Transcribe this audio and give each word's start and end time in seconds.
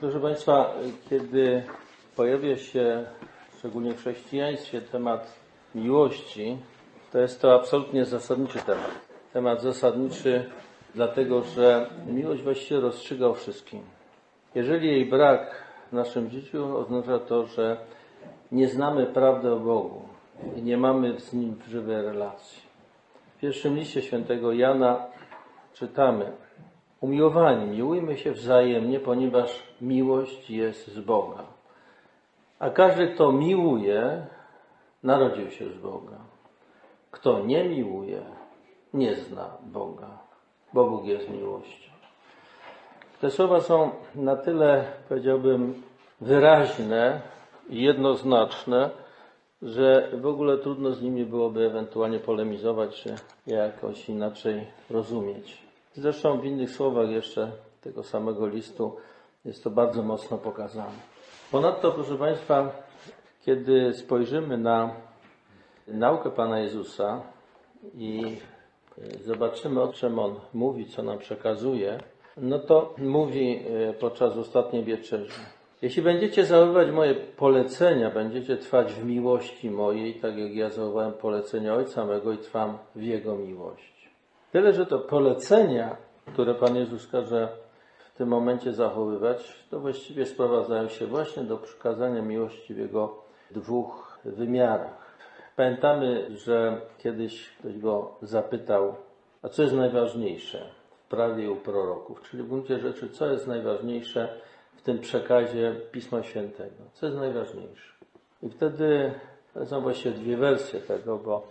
Proszę 0.00 0.20
Państwa, 0.20 0.74
kiedy 1.10 1.62
pojawia 2.16 2.56
się 2.56 3.04
szczególnie 3.58 3.92
w 3.92 4.00
chrześcijaństwie 4.00 4.80
temat 4.80 5.40
miłości, 5.74 6.58
to 7.12 7.18
jest 7.18 7.42
to 7.42 7.54
absolutnie 7.54 8.04
zasadniczy 8.04 8.58
temat. 8.58 8.90
Temat 9.32 9.62
zasadniczy, 9.62 10.50
dlatego 10.94 11.42
że 11.42 11.90
miłość 12.06 12.42
właściwie 12.42 12.80
rozstrzyga 12.80 13.26
o 13.26 13.34
wszystkim. 13.34 13.80
Jeżeli 14.54 14.88
jej 14.88 15.06
brak 15.06 15.62
w 15.90 15.92
naszym 15.92 16.30
życiu, 16.30 16.76
oznacza 16.78 17.18
to, 17.18 17.46
że 17.46 17.76
nie 18.52 18.68
znamy 18.68 19.06
prawdy 19.06 19.52
o 19.52 19.60
Bogu 19.60 20.02
i 20.56 20.62
nie 20.62 20.76
mamy 20.76 21.20
z 21.20 21.32
Nim 21.32 21.56
żywej 21.68 22.02
relacji. 22.02 22.62
W 23.36 23.40
pierwszym 23.40 23.76
liście 23.76 24.02
świętego 24.02 24.52
Jana 24.52 25.06
czytamy 25.74 26.32
Umiłowani, 27.00 27.66
miłujmy 27.66 28.16
się 28.16 28.32
wzajemnie, 28.32 29.00
ponieważ 29.00 29.62
miłość 29.80 30.50
jest 30.50 30.88
z 30.88 31.00
Boga. 31.00 31.44
A 32.58 32.70
każdy, 32.70 33.08
kto 33.08 33.32
miłuje, 33.32 34.26
narodził 35.02 35.50
się 35.50 35.70
z 35.70 35.78
Boga. 35.78 36.16
Kto 37.10 37.40
nie 37.40 37.64
miłuje, 37.64 38.22
nie 38.94 39.14
zna 39.14 39.50
Boga, 39.62 40.08
bo 40.72 40.90
Bóg 40.90 41.04
jest 41.04 41.30
miłością. 41.30 41.92
Te 43.20 43.30
słowa 43.30 43.60
są 43.60 43.90
na 44.14 44.36
tyle, 44.36 44.84
powiedziałbym, 45.08 45.82
wyraźne 46.20 47.20
i 47.68 47.82
jednoznaczne, 47.82 48.90
że 49.62 50.10
w 50.12 50.26
ogóle 50.26 50.58
trudno 50.58 50.92
z 50.92 51.02
nimi 51.02 51.24
byłoby 51.24 51.66
ewentualnie 51.66 52.18
polemizować, 52.18 53.02
czy 53.02 53.14
jakoś 53.46 54.08
inaczej 54.08 54.66
rozumieć. 54.90 55.65
Zresztą 55.96 56.40
w 56.40 56.44
innych 56.44 56.70
słowach 56.70 57.10
jeszcze 57.10 57.52
tego 57.80 58.02
samego 58.02 58.46
listu 58.46 58.96
jest 59.44 59.64
to 59.64 59.70
bardzo 59.70 60.02
mocno 60.02 60.38
pokazane. 60.38 60.98
Ponadto, 61.50 61.92
proszę 61.92 62.16
Państwa, 62.16 62.82
kiedy 63.44 63.94
spojrzymy 63.94 64.58
na 64.58 64.94
naukę 65.88 66.30
Pana 66.30 66.60
Jezusa 66.60 67.22
i 67.94 68.36
zobaczymy, 69.24 69.82
o 69.82 69.92
czym 69.92 70.18
On 70.18 70.34
mówi, 70.54 70.86
co 70.86 71.02
nam 71.02 71.18
przekazuje, 71.18 71.98
no 72.36 72.58
to 72.58 72.94
mówi 72.98 73.60
e, 73.88 73.92
podczas 73.92 74.36
ostatniej 74.36 74.84
wieczerzy. 74.84 75.40
Jeśli 75.82 76.02
będziecie 76.02 76.44
zachowywać 76.44 76.90
moje 76.90 77.14
polecenia, 77.14 78.10
będziecie 78.10 78.56
trwać 78.56 78.92
w 78.92 79.04
miłości 79.04 79.70
mojej, 79.70 80.14
tak 80.14 80.38
jak 80.38 80.54
ja 80.54 80.70
zachowałem 80.70 81.12
polecenia 81.12 81.74
Ojca 81.74 82.04
mego 82.04 82.32
i 82.32 82.38
trwam 82.38 82.78
w 82.94 83.02
Jego 83.02 83.36
miłości. 83.36 83.95
Tyle, 84.52 84.72
że 84.72 84.86
to 84.86 84.98
polecenia, 84.98 85.96
które 86.32 86.54
Pan 86.54 86.76
Jezus 86.76 87.06
każe 87.06 87.48
w 88.14 88.18
tym 88.18 88.28
momencie 88.28 88.72
zachowywać, 88.72 89.66
to 89.70 89.80
właściwie 89.80 90.26
sprowadzają 90.26 90.88
się 90.88 91.06
właśnie 91.06 91.42
do 91.42 91.56
przykazania 91.56 92.22
miłości 92.22 92.74
w 92.74 92.78
Jego 92.78 93.22
dwóch 93.50 94.18
wymiarach. 94.24 95.16
Pamiętamy, 95.56 96.36
że 96.36 96.80
kiedyś 96.98 97.50
ktoś 97.58 97.78
go 97.78 98.14
zapytał, 98.22 98.94
a 99.42 99.48
co 99.48 99.62
jest 99.62 99.74
najważniejsze 99.74 100.70
w 101.04 101.08
prawie 101.08 101.50
u 101.50 101.56
proroków, 101.56 102.22
czyli 102.22 102.42
w 102.42 102.48
gruncie 102.48 102.78
rzeczy, 102.78 103.08
co 103.08 103.26
jest 103.26 103.46
najważniejsze 103.46 104.40
w 104.76 104.82
tym 104.82 104.98
przekazie 104.98 105.76
Pisma 105.92 106.22
Świętego, 106.22 106.84
co 106.92 107.06
jest 107.06 107.18
najważniejsze. 107.18 107.92
I 108.42 108.48
wtedy 108.48 109.14
są 109.64 109.80
właściwie 109.80 110.14
dwie 110.14 110.36
wersje 110.36 110.80
tego, 110.80 111.18
bo 111.18 111.46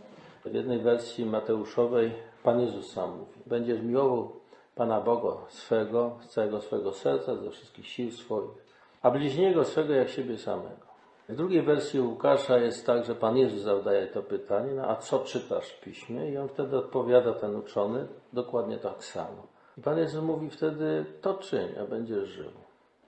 w 0.45 0.53
jednej 0.53 0.79
wersji 0.79 1.25
Mateuszowej 1.25 2.11
Pan 2.45 2.61
Jezus 2.61 2.91
sam 2.91 3.09
mówi, 3.17 3.39
będziesz 3.45 3.81
miłował 3.81 4.31
Pana 4.75 5.01
Boga 5.01 5.38
swego, 5.49 6.17
z 6.21 6.29
całego 6.29 6.61
swego 6.61 6.93
serca, 6.93 7.35
ze 7.35 7.49
wszystkich 7.51 7.88
sił 7.88 8.11
swoich, 8.11 8.65
a 9.01 9.11
bliźniego 9.11 9.63
swego 9.63 9.93
jak 9.93 10.09
siebie 10.09 10.38
samego. 10.38 10.85
W 11.29 11.35
drugiej 11.35 11.61
wersji 11.61 12.01
Łukasza 12.01 12.57
jest 12.57 12.85
tak, 12.85 13.05
że 13.05 13.16
Pan 13.16 13.38
Jezus 13.38 13.61
zadaje 13.61 14.07
to 14.07 14.23
pytanie, 14.23 14.71
no 14.75 14.89
a 14.89 14.95
co 14.95 15.19
czytasz 15.19 15.69
w 15.69 15.81
piśmie? 15.81 16.31
I 16.31 16.38
on 16.38 16.47
wtedy 16.47 16.78
odpowiada, 16.78 17.34
ten 17.34 17.55
uczony, 17.55 18.07
dokładnie 18.34 18.78
tak 18.78 19.03
samo. 19.03 19.47
I 19.78 19.81
Pan 19.81 19.97
Jezus 19.97 20.23
mówi 20.23 20.50
wtedy, 20.50 21.05
to 21.22 21.34
czyń, 21.34 21.69
a 21.81 21.85
będziesz 21.85 22.29
żył. 22.29 22.51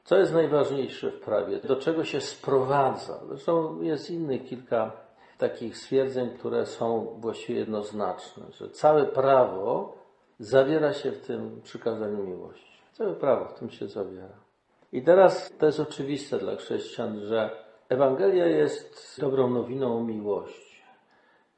Co 0.03 0.17
jest 0.17 0.33
najważniejsze 0.33 1.11
w 1.11 1.19
prawie? 1.19 1.59
Do 1.59 1.75
czego 1.75 2.03
się 2.03 2.21
sprowadza? 2.21 3.19
Zresztą 3.27 3.81
jest 3.81 4.11
innych 4.11 4.45
kilka 4.45 5.06
takich 5.37 5.77
stwierdzeń, 5.77 6.29
które 6.29 6.65
są 6.65 7.15
właściwie 7.19 7.59
jednoznaczne, 7.59 8.43
że 8.51 8.69
całe 8.69 9.05
prawo 9.05 9.97
zawiera 10.39 10.93
się 10.93 11.11
w 11.11 11.27
tym 11.27 11.61
przykazaniu 11.63 12.23
miłości. 12.23 12.81
Całe 12.93 13.13
prawo 13.13 13.45
w 13.45 13.53
tym 13.53 13.69
się 13.69 13.87
zawiera. 13.87 14.35
I 14.91 15.01
teraz 15.03 15.51
to 15.57 15.65
jest 15.65 15.79
oczywiste 15.79 16.37
dla 16.37 16.55
chrześcijan, 16.55 17.19
że 17.19 17.49
Ewangelia 17.89 18.45
jest 18.45 19.17
dobrą 19.21 19.49
nowiną 19.49 19.97
o 19.97 20.03
miłości. 20.03 20.83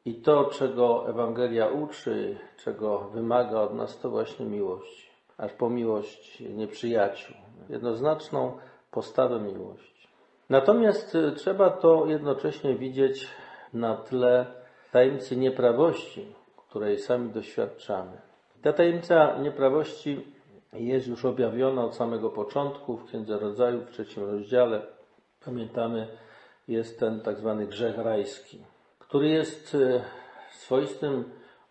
I 0.05 0.15
to, 0.15 0.45
czego 0.45 1.09
Ewangelia 1.09 1.67
uczy, 1.67 2.37
czego 2.63 2.99
wymaga 2.99 3.61
od 3.61 3.73
nas, 3.73 3.99
to 3.99 4.09
właśnie 4.09 4.45
miłość. 4.45 5.09
Aż 5.37 5.53
po 5.53 5.69
miłość 5.69 6.39
nieprzyjaciół. 6.39 7.35
Jednoznaczną 7.69 8.57
postawę 8.91 9.39
miłości. 9.39 10.07
Natomiast 10.49 11.17
trzeba 11.35 11.69
to 11.69 12.05
jednocześnie 12.05 12.75
widzieć 12.75 13.27
na 13.73 13.95
tle 13.95 14.45
tajemnicy 14.91 15.37
nieprawości, 15.37 16.35
której 16.57 16.99
sami 16.99 17.29
doświadczamy. 17.29 18.21
Ta 18.61 18.73
tajemnica 18.73 19.37
nieprawości 19.37 20.25
jest 20.73 21.07
już 21.07 21.25
objawiona 21.25 21.85
od 21.85 21.95
samego 21.95 22.29
początku 22.29 22.97
w 22.97 23.05
Księdze 23.05 23.39
Rodzaju 23.39 23.81
w 23.81 23.91
trzecim 23.91 24.23
rozdziale. 24.23 24.81
Pamiętamy, 25.45 26.07
jest 26.67 26.99
ten 26.99 27.21
tak 27.21 27.37
zwany 27.37 27.67
grzech 27.67 27.97
rajski, 27.97 28.63
który 28.99 29.29
jest 29.29 29.75
e, 29.75 30.03
swoistym 30.51 31.23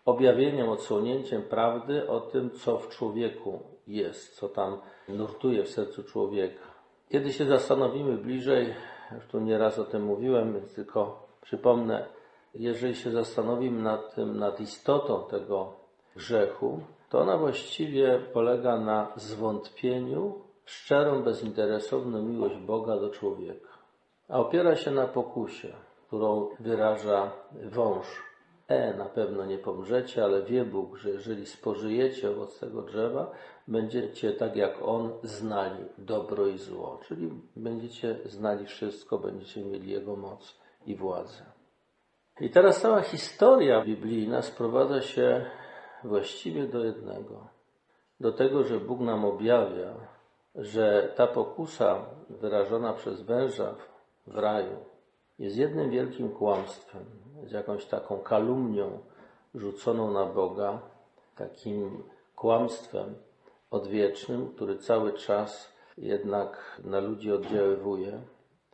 objawieniem, 0.05 0.69
odsłonięciem 0.69 1.41
prawdy 1.41 2.09
o 2.09 2.19
tym, 2.19 2.51
co 2.51 2.77
w 2.77 2.89
człowieku 2.89 3.59
jest, 3.87 4.35
co 4.35 4.49
tam 4.49 4.81
nurtuje 5.09 5.63
w 5.63 5.69
sercu 5.69 6.03
człowieka. 6.03 6.63
Kiedy 7.09 7.33
się 7.33 7.45
zastanowimy 7.45 8.17
bliżej, 8.17 8.73
już 9.15 9.25
tu 9.25 9.39
nieraz 9.39 9.79
o 9.79 9.85
tym 9.85 10.03
mówiłem, 10.03 10.53
więc 10.53 10.75
tylko 10.75 11.28
przypomnę, 11.49 12.05
jeżeli 12.53 12.95
się 12.95 13.11
zastanowimy 13.11 13.81
nad 13.81 14.15
tym, 14.15 14.37
nad 14.37 14.59
istotą 14.59 15.23
tego 15.29 15.73
grzechu, 16.15 16.79
to 17.09 17.19
ona 17.19 17.37
właściwie 17.37 18.19
polega 18.33 18.79
na 18.79 19.11
zwątpieniu 19.15 20.41
szczerą, 20.65 21.23
bezinteresowną 21.23 22.21
miłość 22.21 22.57
Boga 22.57 22.99
do 22.99 23.09
człowieka. 23.09 23.69
A 24.27 24.39
opiera 24.39 24.75
się 24.75 24.91
na 24.91 25.07
pokusie, 25.07 25.73
którą 26.07 26.49
wyraża 26.59 27.31
wąż. 27.71 28.23
E, 28.67 28.97
na 28.97 29.05
pewno 29.05 29.45
nie 29.45 29.57
pomrzecie, 29.57 30.23
ale 30.23 30.41
wie 30.43 30.65
Bóg, 30.65 30.97
że 30.97 31.09
jeżeli 31.09 31.45
spożyjecie 31.45 32.31
owoc 32.31 32.59
tego 32.59 32.81
drzewa, 32.81 33.31
będziecie 33.67 34.33
tak 34.33 34.55
jak 34.55 34.81
On 34.81 35.11
znali 35.23 35.85
dobro 35.97 36.47
i 36.47 36.57
zło. 36.57 36.99
Czyli 37.07 37.29
będziecie 37.55 38.19
znali 38.25 38.65
wszystko, 38.65 39.17
będziecie 39.17 39.65
mieli 39.65 39.91
Jego 39.91 40.15
moc 40.15 40.59
i 40.85 40.95
władzę. 40.95 41.45
I 42.41 42.49
teraz 42.49 42.81
cała 42.81 43.01
historia 43.01 43.85
biblijna 43.85 44.41
sprowadza 44.41 45.01
się 45.01 45.45
właściwie 46.03 46.67
do 46.67 46.85
jednego. 46.85 47.47
Do 48.19 48.31
tego, 48.31 48.63
że 48.63 48.79
Bóg 48.79 48.99
nam 48.99 49.25
objawia, 49.25 49.93
że 50.55 51.13
ta 51.15 51.27
pokusa 51.27 52.05
wyrażona 52.29 52.93
przez 52.93 53.21
węża 53.21 53.75
w 54.27 54.37
raju 54.37 54.77
jest 55.39 55.57
jednym 55.57 55.89
wielkim 55.89 56.29
kłamstwem, 56.29 57.05
jest 57.41 57.53
jakąś 57.53 57.85
taką 57.85 58.19
kalumnią 58.19 58.99
rzuconą 59.55 60.11
na 60.11 60.25
Boga, 60.25 60.79
takim 61.35 62.03
kłamstwem 62.35 63.15
odwiecznym, 63.71 64.49
który 64.55 64.77
cały 64.77 65.13
czas 65.13 65.73
jednak 65.97 66.81
na 66.83 66.99
ludzi 66.99 67.31
oddziaływuje, 67.31 68.21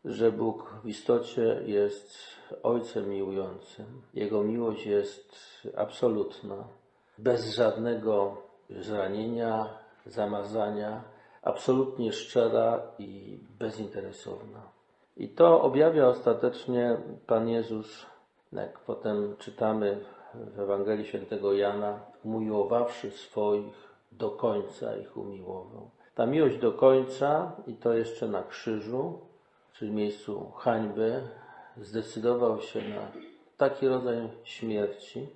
że 0.06 0.32
Bóg 0.32 0.74
w 0.84 0.88
istocie 0.88 1.62
jest 1.66 2.18
Ojcem 2.64 3.10
miłującym. 3.10 3.86
Jego 4.14 4.44
miłość 4.44 4.86
jest 4.86 5.36
absolutna 5.78 6.56
bez 7.18 7.56
żadnego 7.56 8.38
zranienia, 8.70 9.70
zamazania, 10.06 11.04
absolutnie 11.42 12.14
szczera 12.14 12.82
i 13.00 13.40
bezinteresowna. 13.60 14.62
I 15.18 15.30
to 15.30 15.62
objawia 15.62 16.08
ostatecznie 16.08 16.98
Pan 17.28 17.50
Jezus, 17.50 18.06
jak 18.54 18.80
potem 18.80 19.36
czytamy 19.38 20.06
w 20.34 20.60
Ewangelii 20.60 21.06
Świętego 21.06 21.54
Jana, 21.54 22.00
umiłowawszy 22.24 23.12
swoich, 23.12 23.86
do 24.12 24.30
końca 24.30 24.98
ich 24.98 25.18
umiłował. 25.18 25.90
Ta 26.16 26.26
miłość 26.26 26.58
do 26.58 26.72
końca, 26.72 27.52
i 27.68 27.74
to 27.74 27.94
jeszcze 27.94 28.28
na 28.28 28.44
krzyżu, 28.44 29.20
czyli 29.78 29.92
miejscu 29.92 30.52
hańby, 30.52 31.22
zdecydował 31.78 32.62
się 32.62 32.82
na 32.82 33.12
taki 33.58 33.88
rodzaj 33.88 34.30
śmierci, 34.44 35.28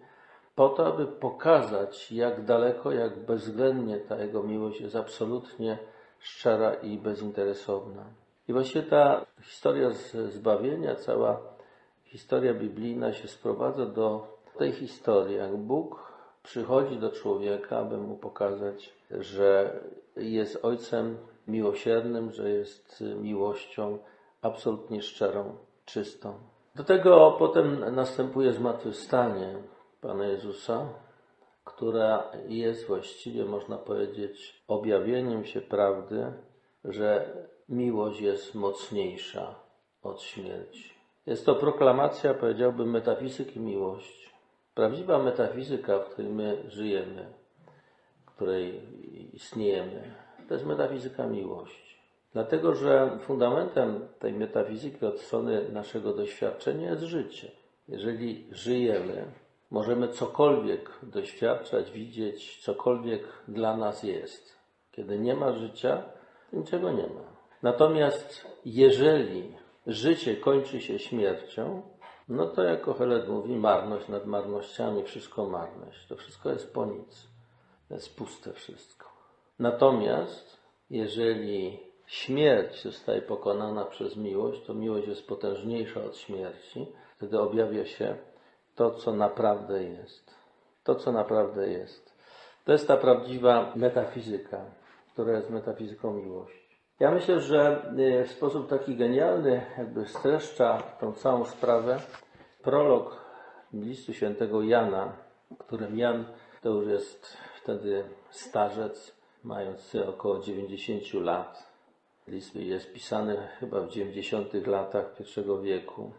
po 0.56 0.70
to, 0.70 0.88
aby 0.88 1.08
pokazać, 1.08 2.12
jak 2.12 2.46
daleko, 2.46 2.92
jak 2.92 3.26
bezwzględnie 3.26 3.98
ta 3.98 4.16
Jego 4.18 4.44
miłość 4.44 4.82
jest 4.82 4.96
absolutnie 4.96 5.78
szczera 6.20 6.74
i 6.74 6.98
bezinteresowna. 6.98 8.04
I 8.48 8.54
właśnie 8.54 8.84
ta 8.84 9.26
historia 9.42 9.90
zbawienia, 10.30 10.96
cała 10.96 11.42
historia 12.04 12.54
biblijna 12.54 13.14
się 13.14 13.28
sprowadza 13.28 13.86
do 13.86 14.38
tej 14.58 14.72
historii, 14.72 15.36
jak 15.36 15.58
Bóg 15.58 16.14
przychodzi 16.44 16.98
do 16.98 17.12
człowieka, 17.12 17.78
aby 17.78 17.98
mu 17.98 18.18
pokazać, 18.18 18.94
że 19.12 19.80
jest 20.16 20.66
Ojcem 20.66 21.18
miłosiernym, 21.48 22.32
że 22.32 22.50
jest 22.50 23.04
miłością 23.22 23.98
absolutnie 24.42 25.02
szczerą, 25.02 25.58
czystą. 25.86 26.34
Do 26.76 26.84
tego 26.84 27.36
potem 27.40 27.96
następuje 27.96 28.54
zmartwychwstanie 28.54 29.56
Pana 30.02 30.26
Jezusa, 30.26 30.90
która 31.64 32.32
jest 32.48 32.88
właściwie, 32.88 33.46
można 33.46 33.78
powiedzieć, 33.78 34.64
objawieniem 34.68 35.46
się 35.46 35.62
prawdy, 35.62 36.34
że 36.84 37.34
miłość 37.70 38.22
jest 38.22 38.56
mocniejsza 38.56 39.56
od 40.02 40.22
śmierci. 40.22 40.94
Jest 41.26 41.46
to 41.46 41.56
proklamacja, 41.56 42.34
powiedziałbym, 42.34 42.90
metafizyki 42.90 43.60
miłości. 43.60 44.30
Prawdziwa 44.74 45.20
metafizyka, 45.20 46.00
w 46.00 46.10
której 46.10 46.32
my 46.32 46.64
żyjemy, 46.68 47.34
w 48.26 48.26
której 48.26 48.82
istniejemy, 49.34 50.16
to 50.48 50.54
jest 50.54 50.66
metafizyka 50.66 51.28
miłości. 51.28 51.89
Dlatego, 52.34 52.76
że 52.76 53.18
fundamentem 53.22 54.08
tej 54.20 54.34
metafizyki 54.34 55.06
od 55.06 55.20
strony 55.20 55.70
naszego 55.72 56.14
doświadczenia 56.14 56.90
jest 56.90 57.04
życie. 57.04 57.52
Jeżeli 57.88 58.48
żyjemy, 58.52 59.26
możemy 59.72 60.08
cokolwiek 60.08 60.92
doświadczać, 61.04 61.92
widzieć, 61.92 62.62
cokolwiek 62.62 63.24
dla 63.48 63.78
nas 63.78 64.04
jest. 64.04 64.60
Kiedy 64.92 65.20
nie 65.20 65.36
ma 65.36 65.54
życia, 65.54 66.04
niczego 66.54 66.92
nie 66.92 67.08
ma. 67.08 67.30
Natomiast 67.64 68.48
jeżeli 68.66 69.56
życie 69.88 70.36
kończy 70.36 70.82
się 70.82 71.00
śmiercią, 71.00 71.82
no 72.30 72.46
to 72.46 72.64
jak 72.64 72.82
Kohelet 72.82 73.30
mówi, 73.30 73.56
marność 73.56 74.08
nad 74.08 74.26
marnościami, 74.26 75.04
wszystko 75.04 75.46
marność. 75.46 76.08
To 76.08 76.16
wszystko 76.16 76.50
jest 76.50 76.74
po 76.74 76.86
nic. 76.86 77.28
To 77.88 77.94
jest 77.94 78.16
puste 78.16 78.54
wszystko. 78.54 79.10
Natomiast 79.60 80.58
jeżeli 80.90 81.89
śmierć 82.10 82.84
zostaje 82.84 83.22
pokonana 83.22 83.86
przez 83.86 84.16
miłość, 84.16 84.66
to 84.66 84.74
miłość 84.74 85.08
jest 85.08 85.28
potężniejsza 85.28 86.04
od 86.04 86.18
śmierci. 86.18 86.88
Wtedy 87.18 87.40
objawia 87.40 87.86
się 87.86 88.16
to, 88.76 88.92
co 88.92 89.14
naprawdę 89.14 89.84
jest. 89.84 90.36
To, 90.84 90.96
co 90.96 91.12
naprawdę 91.12 91.70
jest. 91.70 92.14
To 92.66 92.72
jest 92.72 92.88
ta 92.88 92.98
prawdziwa 92.98 93.74
metafizyka, 93.76 94.66
która 95.14 95.38
jest 95.38 95.50
metafizyką 95.50 96.14
miłości. 96.14 96.80
Ja 97.00 97.12
myślę, 97.12 97.40
że 97.40 97.92
y, 98.00 98.26
w 98.26 98.32
sposób 98.32 98.70
taki 98.70 98.96
genialny 98.96 99.62
jakby 99.78 100.06
streszcza 100.06 100.84
tą 101.00 101.14
całą 101.14 101.46
sprawę 101.46 102.00
prolog 102.64 103.26
listu 103.74 104.14
świętego 104.14 104.64
Jana, 104.64 105.14
którym 105.58 105.98
Jan 105.98 106.26
to 106.62 106.70
już 106.70 106.88
jest 106.88 107.38
wtedy 107.56 108.04
starzec, 108.30 109.16
mając 109.44 109.96
około 109.96 110.40
90 110.40 111.14
lat. 111.14 111.69
List 112.30 112.56
jest 112.56 112.94
pisany 112.94 113.48
chyba 113.60 113.82
w 113.82 113.90
90 113.90 114.68
latach 114.68 115.14
pierwszego 115.14 115.62
wieku. 115.62 116.12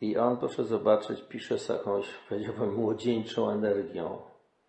I 0.00 0.16
on, 0.16 0.36
proszę 0.36 0.64
zobaczyć, 0.64 1.22
pisze 1.22 1.58
z 1.58 1.68
jakąś, 1.68 2.06
powiedziałbym, 2.28 2.74
młodzieńczą 2.74 3.50
energią, 3.50 4.18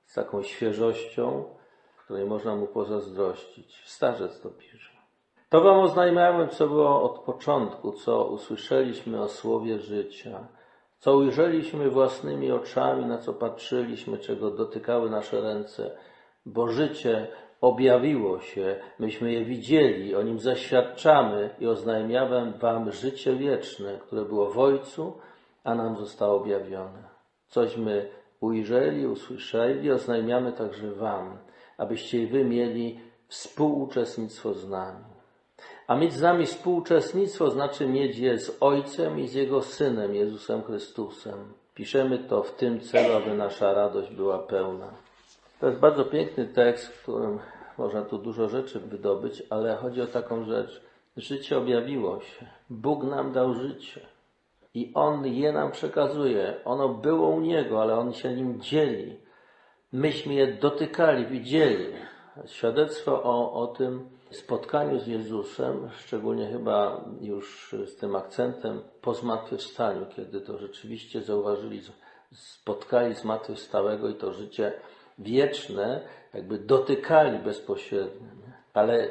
z 0.06 0.14
taką 0.14 0.44
świeżością, 0.44 1.44
której 1.98 2.26
można 2.26 2.56
mu 2.56 2.68
pozazdrościć. 2.68 3.84
Starzec 3.86 4.42
to 4.42 4.50
pisze. 4.50 4.98
To 5.50 5.62
wam 5.62 5.80
oznajmiałem, 5.80 6.50
co 6.50 6.68
było 6.68 7.04
od 7.04 7.20
początku, 7.20 7.92
co 7.92 8.26
usłyszeliśmy 8.26 9.22
o 9.22 9.28
słowie 9.28 9.80
życia, 9.80 10.48
co 11.00 11.18
ujrzeliśmy 11.18 11.90
własnymi 11.90 12.52
oczami, 12.52 13.06
na 13.06 13.18
co 13.18 13.34
patrzyliśmy, 13.34 14.18
czego 14.18 14.52
dotykały 14.52 15.10
nasze 15.10 15.42
ręce, 15.42 15.98
bo 16.46 16.68
życie 16.68 17.28
objawiło 17.62 18.40
się, 18.40 18.76
myśmy 19.00 19.34
je 19.34 19.46
widzieli, 19.46 20.16
o 20.16 20.22
nim 20.22 20.40
zaświadczamy 20.40 21.50
i 21.60 21.68
oznajmiałem 21.68 22.54
wam 22.54 22.92
życie 22.92 23.36
wieczne, 23.36 23.98
które 23.98 24.26
było 24.26 24.50
w 24.50 24.60
Ojcu, 24.60 25.14
a 25.64 25.76
nam 25.76 25.98
zostało 25.98 26.36
objawione. 26.42 27.04
Cośmy 27.48 28.10
ujrzeli, 28.40 29.08
usłyszeli, 29.08 29.92
oznajmiamy 29.92 30.52
także 30.54 30.92
wam, 30.92 31.38
abyście 31.78 32.24
i 32.24 32.28
wy 32.28 32.46
mieli 32.46 33.00
współuczestnictwo 33.28 34.54
z 34.54 34.70
nami. 34.70 35.04
A 35.88 35.96
mieć 35.96 36.14
z 36.14 36.22
nami 36.22 36.46
współuczestnictwo 36.46 37.50
znaczy 37.50 37.88
mieć 37.88 38.18
je 38.18 38.40
z 38.40 38.58
Ojcem 38.60 39.20
i 39.20 39.28
z 39.28 39.34
Jego 39.34 39.62
Synem, 39.62 40.16
Jezusem 40.16 40.64
Chrystusem. 40.64 41.54
Piszemy 41.76 42.18
to 42.20 42.44
w 42.44 42.56
tym 42.56 42.80
celu, 42.80 43.16
aby 43.16 43.34
nasza 43.34 43.74
radość 43.74 44.12
była 44.12 44.40
pełna. 44.40 45.07
To 45.60 45.68
jest 45.68 45.80
bardzo 45.80 46.06
piękny 46.06 46.46
tekst, 46.46 46.88
w 46.88 47.04
którym 47.04 47.40
można 47.78 48.02
tu 48.02 48.18
dużo 48.18 48.50
rzeczy 48.50 48.80
wydobyć, 48.80 49.44
ale 49.50 49.76
chodzi 49.76 50.02
o 50.02 50.08
taką 50.08 50.44
rzecz. 50.46 50.82
Życie 51.18 51.58
objawiło 51.58 52.22
się. 52.22 52.46
Bóg 52.70 53.04
nam 53.04 53.32
dał 53.32 53.54
życie. 53.54 54.02
I 54.74 54.92
On 54.94 55.26
je 55.26 55.52
nam 55.52 55.72
przekazuje. 55.72 56.56
Ono 56.66 56.90
było 56.90 57.30
u 57.30 57.42
Niego, 57.42 57.82
ale 57.82 57.96
On 57.96 58.14
się 58.14 58.34
nim 58.34 58.62
dzieli. 58.62 59.20
Myśmy 59.92 60.34
je 60.34 60.48
dotykali, 60.54 61.26
widzieli. 61.26 61.86
Świadectwo 62.46 63.24
o, 63.24 63.54
o 63.54 63.68
tym 63.68 64.10
spotkaniu 64.32 65.00
z 65.00 65.08
Jezusem, 65.08 65.90
szczególnie 66.00 66.48
chyba 66.48 67.06
już 67.22 67.76
z 67.86 67.96
tym 67.96 68.16
akcentem 68.16 68.82
po 69.02 69.14
zmartwychwstaniu, 69.14 70.06
kiedy 70.16 70.42
to 70.42 70.58
rzeczywiście 70.58 71.22
zauważyli, 71.22 71.82
spotkali 72.32 73.16
zmartwychwstałego 73.16 74.10
i 74.10 74.14
to 74.14 74.34
życie 74.34 74.74
wieczne 75.18 76.02
jakby 76.34 76.58
dotykali 76.58 77.40
bezpośrednio. 77.40 78.28
Ale 78.74 79.10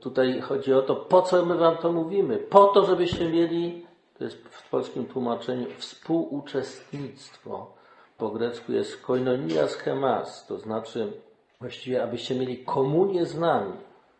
tutaj 0.00 0.40
chodzi 0.40 0.74
o 0.74 0.82
to, 0.82 0.96
po 0.96 1.22
co 1.22 1.46
my 1.46 1.54
wam 1.54 1.76
to 1.76 1.92
mówimy? 1.92 2.38
Po 2.38 2.64
to, 2.64 2.86
żebyście 2.86 3.28
mieli, 3.28 3.86
to 4.18 4.24
jest 4.24 4.36
w 4.36 4.70
polskim 4.70 5.06
tłumaczeniu, 5.06 5.66
współuczestnictwo. 5.78 7.74
Po 8.18 8.30
grecku 8.30 8.72
jest 8.72 9.02
koinonia 9.02 9.68
schemas, 9.68 10.46
to 10.46 10.58
znaczy 10.58 11.12
właściwie, 11.60 12.02
abyście 12.02 12.34
mieli 12.34 12.64
komunię 12.64 13.26
z 13.26 13.38
nami. 13.38 13.72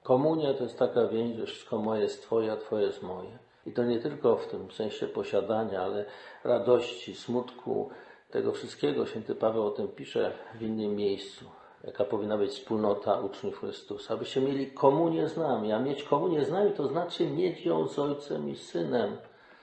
Komunia 0.02 0.55
to 0.55 0.64
jest 0.64 0.79
taka 0.79 1.06
więź, 1.06 1.37
że 1.37 1.46
wszystko 1.46 1.79
moje 1.79 2.02
jest 2.02 2.23
Twoje, 2.23 2.52
a 2.52 2.56
Twoje 2.56 2.87
jest 2.87 3.02
moje. 3.02 3.38
I 3.67 3.73
to 3.73 3.84
nie 3.84 3.99
tylko 3.99 4.37
w 4.37 4.46
tym 4.46 4.70
sensie 4.70 5.06
posiadania, 5.06 5.82
ale 5.82 6.05
radości, 6.44 7.15
smutku, 7.15 7.91
tego 8.32 8.53
wszystkiego. 8.53 9.06
Święty 9.06 9.34
Paweł 9.34 9.67
o 9.67 9.70
tym 9.70 9.89
pisze 9.89 10.32
w 10.55 10.62
innym 10.62 10.96
miejscu. 10.96 11.44
Jaka 11.84 12.05
powinna 12.05 12.39
być 12.39 12.51
wspólnota 12.51 13.20
uczniów 13.20 13.58
Chrystusa, 13.58 14.15
abyście 14.15 14.41
mieli 14.41 14.70
komunię 14.70 15.29
z 15.29 15.36
nami. 15.36 15.72
A 15.72 15.79
mieć 15.79 16.03
komunię 16.03 16.44
z 16.44 16.51
nami 16.51 16.72
to 16.72 16.89
znaczy 16.89 17.27
mieć 17.27 17.67
ją 17.67 17.89
z 17.89 17.98
Ojcem 17.98 18.48
i 18.48 18.56
Synem. 18.56 19.17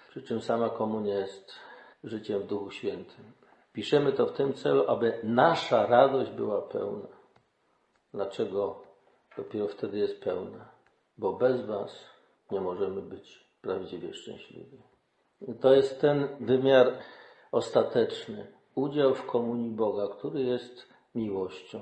Przy 0.10 0.22
czym 0.22 0.42
sama 0.42 0.70
komunia 0.70 1.20
jest 1.20 1.52
życiem 2.04 2.40
w 2.40 2.48
Duchu 2.48 2.72
Świętym. 2.72 3.26
Piszemy 3.74 4.14
to 4.14 4.26
w 4.26 4.32
tym 4.32 4.54
celu, 4.54 4.84
aby 4.88 5.20
nasza 5.24 5.86
radość 5.86 6.32
była 6.32 6.62
pełna. 6.62 7.08
Dlaczego 8.14 8.84
dopiero 9.38 9.68
wtedy 9.68 9.98
jest 9.98 10.24
pełna? 10.24 10.70
Bo 11.18 11.34
bez 11.34 11.66
Was 11.66 12.06
nie 12.52 12.62
możemy 12.62 13.02
być 13.02 13.46
prawdziwie 13.62 14.14
szczęśliwi. 14.14 14.78
To 15.62 15.74
jest 15.74 16.02
ten 16.02 16.28
wymiar 16.40 16.94
ostateczny 17.52 18.59
udział 18.80 19.16
w 19.16 19.26
komunii 19.26 19.72
Boga, 19.72 20.08
który 20.08 20.42
jest 20.42 20.88
miłością. 21.16 21.80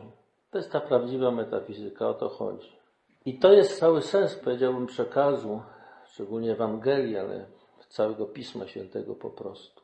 To 0.52 0.58
jest 0.58 0.72
ta 0.72 0.80
prawdziwa 0.80 1.32
metafizyka, 1.32 2.08
o 2.08 2.14
to 2.14 2.30
chodzi. 2.30 2.78
I 3.26 3.40
to 3.40 3.54
jest 3.54 3.80
cały 3.80 4.02
sens, 4.02 4.36
powiedziałbym, 4.36 4.88
przekazu, 4.88 5.62
szczególnie 6.06 6.52
Ewangelii, 6.52 7.18
ale 7.18 7.46
całego 7.90 8.26
Pisma 8.26 8.68
Świętego 8.68 9.16
po 9.16 9.30
prostu. 9.30 9.82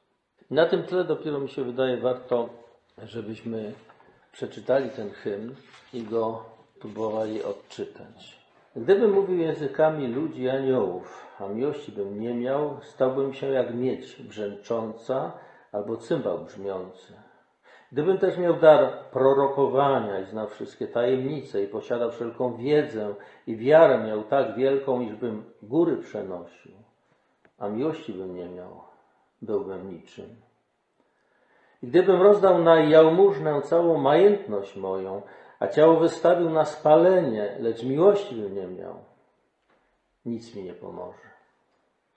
Na 0.52 0.66
tym 0.66 0.84
tle 0.84 1.04
dopiero 1.04 1.40
mi 1.40 1.50
się 1.50 1.64
wydaje 1.64 1.98
warto, 1.98 2.50
żebyśmy 3.04 3.74
przeczytali 4.32 4.90
ten 4.90 5.10
hymn 5.10 5.56
i 5.94 6.04
go 6.04 6.46
próbowali 6.80 7.44
odczytać. 7.44 8.44
Gdybym 8.76 9.14
mówił 9.14 9.38
językami 9.38 10.08
ludzi 10.08 10.42
i 10.42 10.50
aniołów, 10.50 11.26
a 11.40 11.48
miłości 11.48 11.92
bym 11.92 12.20
nie 12.20 12.34
miał, 12.34 12.78
stałbym 12.82 13.34
się 13.34 13.48
jak 13.48 13.76
miedź 13.76 14.16
brzęcząca, 14.16 15.32
albo 15.74 15.98
cymbał 15.98 16.40
brzmiący. 16.40 17.14
Gdybym 17.92 18.18
też 18.18 18.38
miał 18.38 18.54
dar 18.54 19.10
prorokowania 19.12 20.20
i 20.20 20.26
znał 20.26 20.48
wszystkie 20.48 20.88
tajemnice 20.88 21.64
i 21.64 21.68
posiadał 21.68 22.12
wszelką 22.12 22.56
wiedzę 22.58 23.16
i 23.48 23.58
wiarę 23.58 24.04
miał 24.08 24.24
tak 24.24 24.56
wielką, 24.56 25.02
iżbym 25.02 25.44
góry 25.64 25.98
przenosił, 25.98 26.72
a 27.58 27.70
miłości 27.70 28.14
bym 28.14 28.36
nie 28.36 28.50
miał, 28.50 28.82
byłbym 29.42 29.92
niczym. 29.92 30.36
I 31.84 31.88
gdybym 31.88 32.22
rozdał 32.22 32.64
na 32.64 32.80
jałmużnę 32.80 33.62
całą 33.62 33.98
majętność 33.98 34.76
moją, 34.76 35.22
a 35.60 35.68
ciało 35.68 36.00
wystawił 36.00 36.50
na 36.50 36.66
spalenie, 36.66 37.58
lecz 37.60 37.84
miłości 37.84 38.36
bym 38.36 38.56
nie 38.56 38.68
miał, 38.68 38.96
nic 40.26 40.56
mi 40.56 40.64
nie 40.64 40.74
pomoże. 40.74 41.34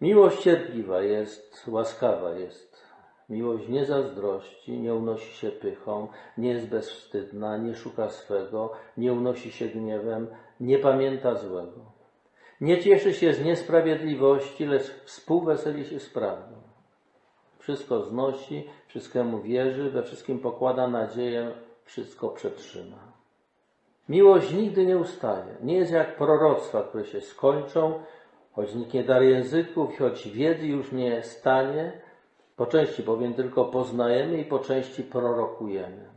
Miłość 0.00 0.42
cierpliwa 0.42 1.00
jest, 1.00 1.68
łaskawa 1.68 2.30
jest. 2.30 2.85
Miłość 3.28 3.68
nie 3.68 3.84
zazdrości, 3.84 4.78
nie 4.78 4.94
unosi 4.94 5.36
się 5.36 5.50
pychą, 5.50 6.08
nie 6.38 6.48
jest 6.48 6.68
bezwstydna, 6.68 7.56
nie 7.56 7.74
szuka 7.74 8.08
swego, 8.08 8.72
nie 8.96 9.12
unosi 9.12 9.52
się 9.52 9.66
gniewem, 9.66 10.26
nie 10.60 10.78
pamięta 10.78 11.34
złego. 11.34 11.96
Nie 12.60 12.78
cieszy 12.78 13.14
się 13.14 13.34
z 13.34 13.44
niesprawiedliwości, 13.44 14.66
lecz 14.66 14.90
współweseli 15.04 15.84
się 15.84 16.00
z 16.00 16.10
prawdą. 16.10 16.56
Wszystko 17.58 18.02
znosi, 18.02 18.64
wszystkiemu 18.86 19.42
wierzy, 19.42 19.90
we 19.90 20.02
wszystkim 20.02 20.38
pokłada 20.38 20.88
nadzieję, 20.88 21.50
wszystko 21.84 22.28
przetrzyma. 22.28 23.12
Miłość 24.08 24.52
nigdy 24.52 24.86
nie 24.86 24.98
ustaje. 24.98 25.56
Nie 25.62 25.76
jest 25.76 25.92
jak 25.92 26.16
proroctwa, 26.16 26.82
które 26.82 27.04
się 27.04 27.20
skończą, 27.20 28.00
choć 28.52 28.70
zniknie 28.70 29.04
dar 29.04 29.22
języków, 29.22 29.98
choć 29.98 30.28
wiedzy 30.28 30.66
już 30.66 30.92
nie 30.92 31.22
stanie, 31.22 31.92
po 32.56 32.66
części 32.66 33.02
bowiem 33.02 33.34
tylko 33.34 33.64
poznajemy 33.64 34.38
i 34.38 34.44
po 34.44 34.58
części 34.58 35.02
prorokujemy. 35.02 36.08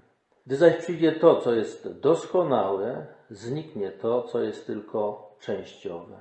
Gdy 0.46 0.56
zaś 0.56 0.76
przyjdzie 0.76 1.12
to, 1.12 1.42
co 1.42 1.54
jest 1.54 2.00
doskonałe, 2.00 3.08
zniknie 3.30 3.92
to, 3.92 4.22
co 4.24 4.42
jest 4.42 4.68
tylko 4.68 5.32
częściowe. 5.40 6.16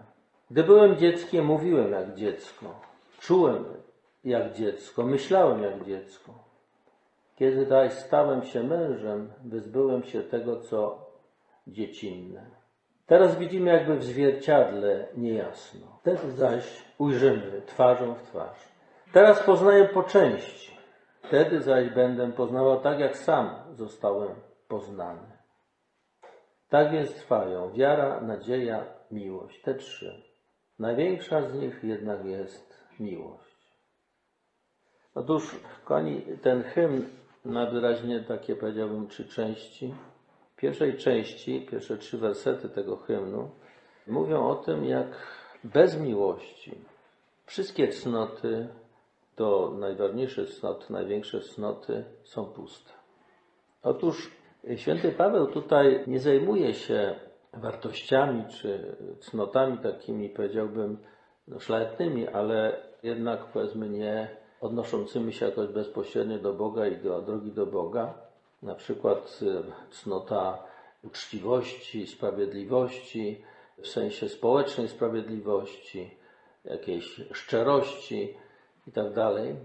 Gdy 0.51 0.65
byłem 0.65 0.97
dzieckiem, 0.97 1.47
mówiłem 1.47 1.93
jak 1.93 2.15
dziecko, 2.15 2.67
czułem 3.21 3.65
jak 4.25 4.53
dziecko, 4.53 5.03
myślałem 5.03 5.63
jak 5.63 5.85
dziecko. 5.85 6.33
Kiedy 7.37 7.65
zaś 7.67 7.93
stałem 7.93 8.43
się 8.45 8.63
mężem, 8.63 9.33
wyzbyłem 9.45 10.05
się 10.05 10.23
tego, 10.23 10.61
co 10.61 11.07
dziecinne. 11.67 12.51
Teraz 13.07 13.39
widzimy 13.39 13.71
jakby 13.71 13.97
w 13.97 14.05
zwierciadle 14.05 15.07
niejasno. 15.17 15.87
Wtedy 16.01 16.33
zaś 16.33 16.85
ujrzymy 16.99 17.63
twarzą 17.67 18.15
w 18.15 18.23
twarz. 18.23 18.78
Teraz 19.13 19.43
poznaję 19.43 19.85
po 19.85 20.03
części. 20.03 20.79
Wtedy 21.23 21.63
zaś 21.63 21.91
będę 21.91 22.33
poznawał 22.33 22.81
tak, 22.81 22.99
jak 22.99 23.17
sam 23.17 23.51
zostałem 23.73 24.35
poznany. 24.69 25.39
Tak 26.69 26.93
więc 26.93 27.15
trwają 27.15 27.73
wiara, 27.73 28.21
nadzieja, 28.21 28.85
miłość. 29.11 29.63
Te 29.63 29.75
trzy. 29.75 30.23
Największa 30.79 31.43
z 31.43 31.55
nich 31.55 31.85
jednak 31.85 32.25
jest 32.25 32.85
miłość. 33.01 33.49
Otóż, 35.15 35.61
kochani, 35.85 36.23
ten 36.43 36.63
hymn 36.63 37.05
ma 37.45 37.67
wyraźnie 37.67 38.21
takie, 38.21 38.57
powiedziałbym, 38.57 39.09
trzy 39.09 39.29
części. 39.29 39.95
W 40.53 40.61
pierwszej 40.61 40.97
części, 40.97 41.67
pierwsze 41.71 41.99
trzy 41.99 42.19
wersety 42.19 42.69
tego 42.69 42.97
hymnu 42.97 43.51
mówią 44.07 44.49
o 44.49 44.55
tym, 44.55 44.85
jak 44.85 45.07
bez 45.65 46.01
miłości 46.01 46.85
wszystkie 47.47 47.89
cnoty, 47.89 48.69
to 49.39 49.71
najważniejsze 49.79 50.47
cnoty, 50.47 50.93
największe 50.93 51.41
cnoty 51.41 52.05
są 52.25 52.45
puste. 52.45 52.93
Otóż 53.83 54.31
święty 54.77 55.13
Paweł 55.13 55.47
tutaj 55.47 56.05
nie 56.07 56.21
zajmuje 56.21 56.75
się 56.75 57.15
wartościami 57.53 58.45
czy 58.49 58.97
cnotami 59.21 59.79
takimi, 59.79 60.31
powiedziałbym, 60.31 60.99
no, 61.49 61.61
szlachetnymi, 61.61 62.29
ale 62.29 62.83
jednak 63.03 63.45
powiedzmy 63.53 63.89
nie 63.89 64.37
odnoszącymi 64.61 65.33
się 65.33 65.47
jakoś 65.47 65.69
bezpośrednio 65.69 66.39
do 66.39 66.53
Boga 66.53 66.87
i 66.87 66.97
do 66.97 67.23
drogi 67.23 67.53
do 67.53 67.67
Boga. 67.67 68.15
Na 68.63 68.75
przykład 68.75 69.41
y, 69.43 69.63
cnota 69.91 70.63
uczciwości, 71.05 72.07
sprawiedliwości, 72.07 73.43
w 73.79 73.87
sensie 73.87 74.29
społecznej 74.29 74.89
sprawiedliwości, 74.89 76.19
jakiejś 76.65 77.21
szczerości 77.33 78.35
i 78.89 78.93
tak 78.93 79.13
dalej, 79.13 79.57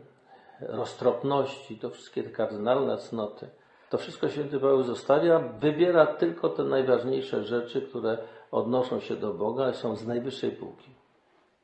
roztropności, 0.61 1.79
to 1.79 1.89
wszystkie 1.89 2.23
te 2.23 2.29
kardynalne 2.29 2.97
cnoty. 2.97 3.49
To 3.89 3.97
wszystko 3.97 4.29
święty 4.29 4.59
Paweł 4.59 4.83
zostawia, 4.83 5.39
wybiera 5.39 6.05
tylko 6.05 6.49
te 6.49 6.63
najważniejsze 6.63 7.43
rzeczy, 7.43 7.81
które 7.81 8.17
odnoszą 8.51 8.99
się 8.99 9.15
do 9.15 9.33
Boga 9.33 9.69
i 9.69 9.73
są 9.73 9.95
z 9.95 10.07
najwyższej 10.07 10.51
półki. 10.51 10.89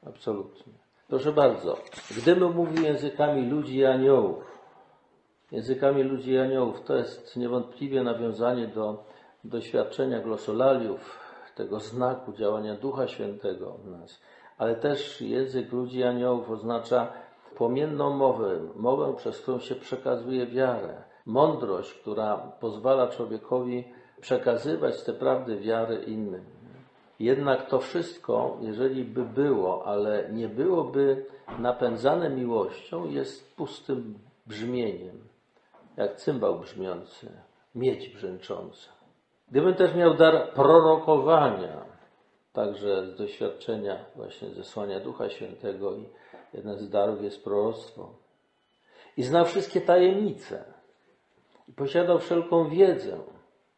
Absolutnie. 0.07 0.73
Proszę 1.07 1.31
bardzo, 1.31 1.77
gdybym 2.17 2.55
mówił 2.55 2.83
językami 2.83 3.49
ludzi 3.49 3.77
i 3.77 3.85
aniołów, 3.85 4.59
językami 5.51 6.03
ludzi 6.03 6.31
i 6.31 6.37
aniołów, 6.37 6.81
to 6.81 6.95
jest 6.95 7.37
niewątpliwie 7.37 8.03
nawiązanie 8.03 8.67
do 8.67 9.03
doświadczenia 9.43 10.19
glosolaliów, 10.19 11.19
tego 11.55 11.79
znaku 11.79 12.33
działania 12.33 12.75
Ducha 12.75 13.07
Świętego 13.07 13.71
w 13.71 13.87
nas. 13.87 14.21
Ale 14.57 14.75
też 14.75 15.21
język 15.21 15.71
ludzi 15.71 15.97
i 15.97 16.03
aniołów 16.03 16.51
oznacza 16.51 17.13
płomienną 17.55 18.09
mowę, 18.09 18.59
mowę, 18.75 19.13
przez 19.17 19.41
którą 19.41 19.59
się 19.59 19.75
przekazuje 19.75 20.47
wiarę, 20.47 21.03
mądrość, 21.25 21.93
która 21.93 22.37
pozwala 22.37 23.07
człowiekowi 23.07 23.83
przekazywać 24.21 25.03
te 25.03 25.13
prawdy 25.13 25.57
wiary 25.57 25.95
innym. 25.95 26.43
Jednak 27.19 27.67
to 27.67 27.79
wszystko, 27.79 28.57
jeżeli 28.61 29.03
by 29.03 29.25
było, 29.25 29.85
ale 29.85 30.29
nie 30.31 30.49
byłoby 30.49 31.25
napędzane 31.59 32.29
miłością, 32.29 33.09
jest 33.09 33.55
pustym 33.55 34.19
brzmieniem, 34.47 35.27
jak 35.97 36.15
cymbał 36.15 36.59
brzmiący, 36.59 37.31
miedź 37.75 38.09
brzęcząca. 38.09 38.89
Gdybym 39.51 39.73
też 39.73 39.95
miał 39.95 40.13
dar 40.13 40.53
prorokowania, 40.53 41.85
także 42.53 43.07
z 43.07 43.15
doświadczenia 43.15 44.05
właśnie 44.15 44.49
zesłania 44.49 44.99
Ducha 44.99 45.29
Świętego 45.29 45.95
i 45.95 46.05
jeden 46.53 46.77
z 46.77 46.89
darów 46.89 47.23
jest 47.23 47.43
proroctwo. 47.43 48.13
I 49.17 49.23
znał 49.23 49.45
wszystkie 49.45 49.81
tajemnice. 49.81 50.63
I 51.67 51.73
posiadał 51.73 52.19
wszelką 52.19 52.69
wiedzę. 52.69 53.17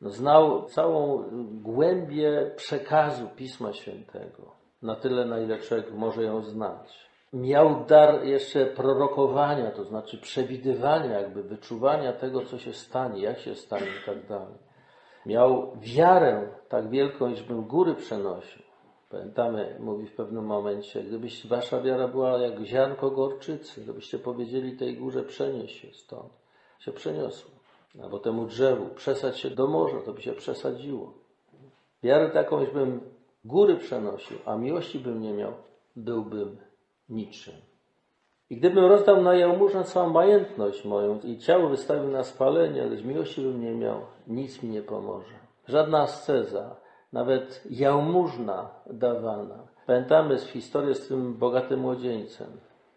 No, 0.02 0.10
znał 0.10 0.66
całą 0.66 1.24
głębię 1.62 2.52
przekazu 2.56 3.28
Pisma 3.36 3.74
Świętego. 3.74 4.52
Na 4.82 4.96
tyle, 4.96 5.26
na 5.26 5.40
ile 5.40 5.58
człowiek 5.58 5.92
może 5.92 6.24
ją 6.24 6.42
znać. 6.42 7.12
Miał 7.34 7.86
dar 7.86 8.24
jeszcze 8.24 8.66
prorokowania, 8.66 9.72
to 9.72 9.84
znaczy 9.84 10.18
przewidywania, 10.18 11.20
jakby 11.20 11.44
wyczuwania 11.44 12.14
tego, 12.14 12.46
co 12.46 12.58
się 12.58 12.74
stanie, 12.74 13.22
jak 13.22 13.40
się 13.40 13.56
stanie 13.56 13.88
i 14.02 14.06
tak 14.06 14.28
dalej. 14.28 14.56
Miał 15.26 15.74
wiarę 15.78 16.48
tak 16.70 16.90
wielką, 16.90 17.30
iż 17.30 17.44
był 17.44 17.64
góry 17.64 17.96
przenosił. 17.96 18.62
Pamiętamy, 19.12 19.76
mówi 19.80 20.08
w 20.08 20.16
pewnym 20.16 20.46
momencie, 20.46 21.04
gdybyś 21.04 21.48
wasza 21.48 21.82
wiara 21.82 22.08
była 22.08 22.38
jak 22.38 22.64
ziarnko 22.64 23.12
gorczycy, 23.12 23.82
gdybyście 23.82 24.20
powiedzieli 24.20 24.78
tej 24.78 24.98
górze 24.98 25.24
przenieść 25.24 25.82
się 25.82 25.94
stąd, 25.94 26.34
się 26.80 26.92
przeniosło. 26.92 27.52
Albo 28.04 28.20
temu 28.20 28.46
drzewu, 28.46 28.96
przesać 28.96 29.40
się 29.40 29.50
do 29.50 29.68
morza, 29.68 30.02
to 30.06 30.14
by 30.14 30.22
się 30.22 30.34
przesadziło. 30.34 31.14
Wiarę 32.04 32.30
taką, 32.30 32.64
iżbym 32.64 33.02
góry 33.46 33.76
przenosił, 33.76 34.38
a 34.46 34.56
miłości 34.56 35.00
bym 35.00 35.22
nie 35.22 35.34
miał, 35.34 35.54
byłbym 35.96 36.58
niczym. 37.10 37.56
I 38.50 38.58
gdybym 38.58 38.86
rozdał 38.86 39.22
na 39.22 39.36
jałmużnę 39.36 39.84
całą 39.84 40.10
majętność 40.10 40.86
moją 40.86 41.20
i 41.20 41.38
ciało 41.38 41.70
wystawił 41.70 42.08
na 42.08 42.24
spalenie, 42.24 42.86
lecz 42.86 43.04
miłości 43.04 43.42
bym 43.42 43.62
nie 43.62 43.72
miał, 43.72 44.02
nic 44.28 44.64
mi 44.64 44.70
nie 44.70 44.82
pomoże. 44.82 45.34
Żadna 45.68 46.02
asceza, 46.02 46.81
nawet 47.14 47.64
jałmużna 47.70 48.70
dawana. 48.90 49.58
Pamiętamy 49.88 50.40
z 50.40 50.48
historii 50.48 50.96
z 50.96 51.08
tym 51.08 51.34
bogatym 51.34 51.80
młodzieńcem. 51.80 52.48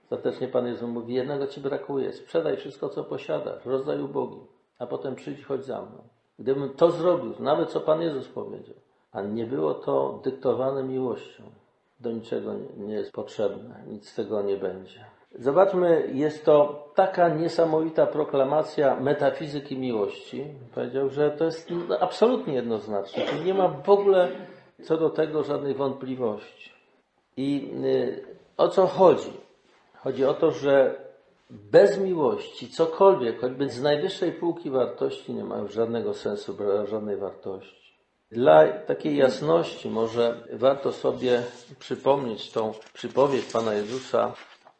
Ostatecznie 0.04 0.48
Pan 0.48 0.66
Jezus 0.66 0.88
mówi, 0.88 1.14
jednego 1.14 1.46
Ci 1.46 1.60
brakuje, 1.60 2.12
sprzedaj 2.12 2.56
wszystko, 2.56 2.88
co 2.88 3.04
posiadasz, 3.04 3.66
rozdaj 3.66 4.02
ubogi, 4.02 4.40
a 4.78 4.86
potem 4.86 5.14
przyjdź, 5.14 5.44
chodź 5.44 5.64
za 5.64 5.82
mną. 5.82 6.08
Gdybym 6.38 6.70
to 6.70 6.90
zrobił, 6.90 7.34
nawet 7.38 7.70
co 7.70 7.80
Pan 7.80 8.02
Jezus 8.02 8.28
powiedział, 8.28 8.76
a 9.12 9.22
nie 9.22 9.46
było 9.46 9.74
to 9.74 10.20
dyktowane 10.24 10.82
miłością, 10.82 11.42
do 12.00 12.12
niczego 12.12 12.54
nie 12.76 12.94
jest 12.94 13.12
potrzebne, 13.12 13.84
nic 13.86 14.08
z 14.08 14.14
tego 14.14 14.42
nie 14.42 14.56
będzie. 14.56 15.04
Zobaczmy, 15.38 16.10
jest 16.12 16.44
to 16.44 16.84
taka 16.94 17.28
niesamowita 17.28 18.06
proklamacja 18.06 19.00
metafizyki 19.00 19.78
miłości. 19.78 20.44
Powiedział, 20.74 21.08
że 21.08 21.30
to 21.30 21.44
jest 21.44 21.68
absolutnie 22.00 22.54
jednoznaczne. 22.54 23.22
Czyli 23.22 23.44
nie 23.44 23.54
ma 23.54 23.68
w 23.68 23.90
ogóle 23.90 24.28
co 24.82 24.96
do 24.96 25.10
tego 25.10 25.42
żadnej 25.42 25.74
wątpliwości. 25.74 26.72
I 27.36 27.70
y, 27.84 28.24
o 28.56 28.68
co 28.68 28.86
chodzi? 28.86 29.32
Chodzi 29.94 30.24
o 30.24 30.34
to, 30.34 30.50
że 30.50 31.04
bez 31.50 31.98
miłości 31.98 32.68
cokolwiek, 32.68 33.40
choćby 33.40 33.68
z 33.68 33.82
najwyższej 33.82 34.32
półki 34.32 34.70
wartości, 34.70 35.34
nie 35.34 35.44
ma 35.44 35.58
już 35.58 35.72
żadnego 35.72 36.14
sensu, 36.14 36.56
żadnej 36.84 37.16
wartości. 37.16 37.84
Dla 38.30 38.68
takiej 38.68 39.16
jasności 39.16 39.88
może 39.88 40.44
warto 40.52 40.92
sobie 40.92 41.42
przypomnieć 41.78 42.52
tą 42.52 42.72
przypowieść 42.92 43.52
Pana 43.52 43.74
Jezusa 43.74 44.32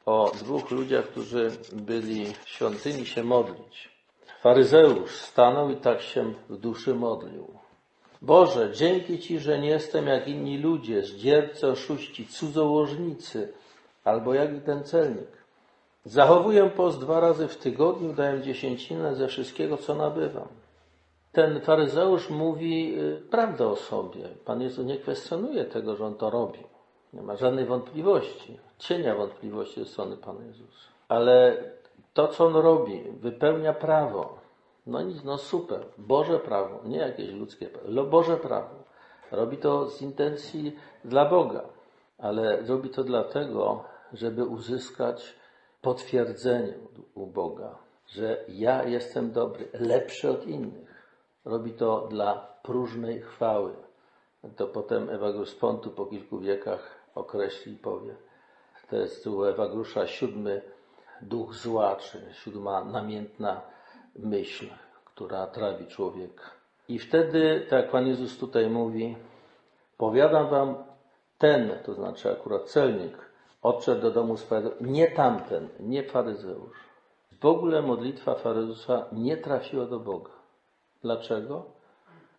o 0.07 0.33
dwóch 0.39 0.71
ludziach, 0.71 1.05
którzy 1.05 1.51
byli 1.73 2.27
w 2.27 2.49
świątyni 2.49 3.07
się 3.07 3.25
modlić. 3.25 3.95
Faryzeusz 4.41 5.11
stanął 5.11 5.71
i 5.71 5.77
tak 5.77 6.03
się 6.03 6.35
w 6.49 6.57
duszy 6.57 6.95
modlił. 6.95 7.47
Boże, 8.23 8.73
dzięki 8.73 9.19
Ci, 9.19 9.39
że 9.39 9.59
nie 9.59 9.69
jestem 9.69 10.07
jak 10.07 10.29
inni 10.29 10.59
ludzie, 10.59 11.03
zdziercy, 11.03 11.67
oszuści, 11.69 12.27
cudzołożnicy, 12.27 13.53
albo 14.05 14.35
jak 14.35 14.57
i 14.57 14.61
ten 14.61 14.85
celnik. 14.85 15.45
Zachowuję 16.05 16.71
post 16.71 17.01
dwa 17.01 17.21
razy 17.21 17.49
w 17.49 17.57
tygodniu, 17.57 18.13
daję 18.13 18.43
dziesięcinę 18.43 19.15
ze 19.15 19.29
wszystkiego, 19.29 19.77
co 19.77 19.95
nabywam. 19.95 20.49
Ten 21.33 21.61
faryzeusz 21.61 22.31
mówi 22.31 22.99
y, 22.99 23.23
prawdę 23.31 23.69
o 23.69 23.77
sobie. 23.77 24.29
Pan 24.45 24.63
Jezus 24.63 24.87
nie 24.87 24.97
kwestionuje 24.97 25.65
tego, 25.65 25.97
że 25.97 26.07
on 26.07 26.15
to 26.15 26.31
robi. 26.31 26.59
Nie 27.13 27.23
ma 27.23 27.37
żadnej 27.37 27.65
wątpliwości, 27.65 28.59
cienia 28.85 29.15
wątpliwości 29.15 29.81
ze 29.81 29.87
strony 29.87 30.17
Pana 30.17 30.45
Jezusa. 30.45 30.89
Ale 31.09 31.65
to, 32.15 32.29
co 32.29 32.47
on 32.47 32.57
robi, 32.57 33.03
wypełnia 33.21 33.73
prawo. 33.73 34.39
No 34.87 35.03
nic, 35.03 35.25
no 35.25 35.39
super. 35.39 35.87
Boże 35.99 36.39
prawo, 36.39 36.81
nie 36.85 36.99
jakieś 36.99 37.31
ludzkie 37.31 37.67
prawo. 37.67 38.05
Boże 38.05 38.37
prawo. 38.37 38.75
Robi 39.31 39.57
to 39.57 39.91
z 39.91 40.03
intencji 40.03 40.77
dla 41.05 41.25
Boga, 41.25 41.65
ale 42.19 42.63
robi 42.67 42.91
to 42.91 43.05
dlatego, 43.05 43.85
żeby 44.13 44.45
uzyskać 44.45 45.35
potwierdzenie 45.83 46.75
u 47.15 47.27
Boga, 47.27 47.79
że 48.07 48.45
ja 48.49 48.85
jestem 48.85 49.33
dobry, 49.33 49.69
lepszy 49.73 50.31
od 50.31 50.47
innych. 50.47 50.95
Robi 51.45 51.73
to 51.73 52.07
dla 52.11 52.35
próżnej 52.63 53.21
chwały. 53.21 53.73
To 54.57 54.67
potem 54.67 55.11
Ewagus 55.11 55.55
Pontu 55.55 55.91
po 55.91 56.07
kilku 56.07 56.39
wiekach 56.39 56.99
określi 57.15 57.73
i 57.73 57.77
powie. 57.77 58.15
To 58.91 58.97
jest 58.97 59.27
u 59.27 59.45
Ewagusza 59.45 60.07
siódmy 60.07 60.63
duch 61.23 61.55
zła, 61.55 61.97
czy 61.97 62.21
siódma 62.33 62.85
namiętna 62.85 63.61
myśl, 64.17 64.67
która 65.05 65.47
trawi 65.47 65.87
człowieka. 65.87 66.51
I 66.89 66.99
wtedy, 66.99 67.67
tak 67.71 67.83
jak 67.83 67.91
Pan 67.91 68.07
Jezus 68.07 68.39
tutaj 68.39 68.71
mówi, 68.71 69.17
powiadam 69.99 70.49
wam, 70.49 70.75
ten, 71.39 71.79
to 71.85 71.95
znaczy 71.95 72.33
akurat 72.33 72.65
celnik, 72.65 73.17
odszedł 73.63 74.03
do 74.03 74.11
domu 74.11 74.37
swego, 74.37 74.71
nie 74.81 75.11
tamten, 75.11 75.69
nie 75.81 76.03
faryzeusz. 76.03 76.79
W 77.41 77.47
ogóle 77.47 77.83
modlitwa 77.83 78.35
faryzeusa 78.35 79.07
nie 79.13 79.37
trafiła 79.37 79.87
do 79.87 80.01
Boga. 80.01 80.31
Dlaczego? 81.03 81.65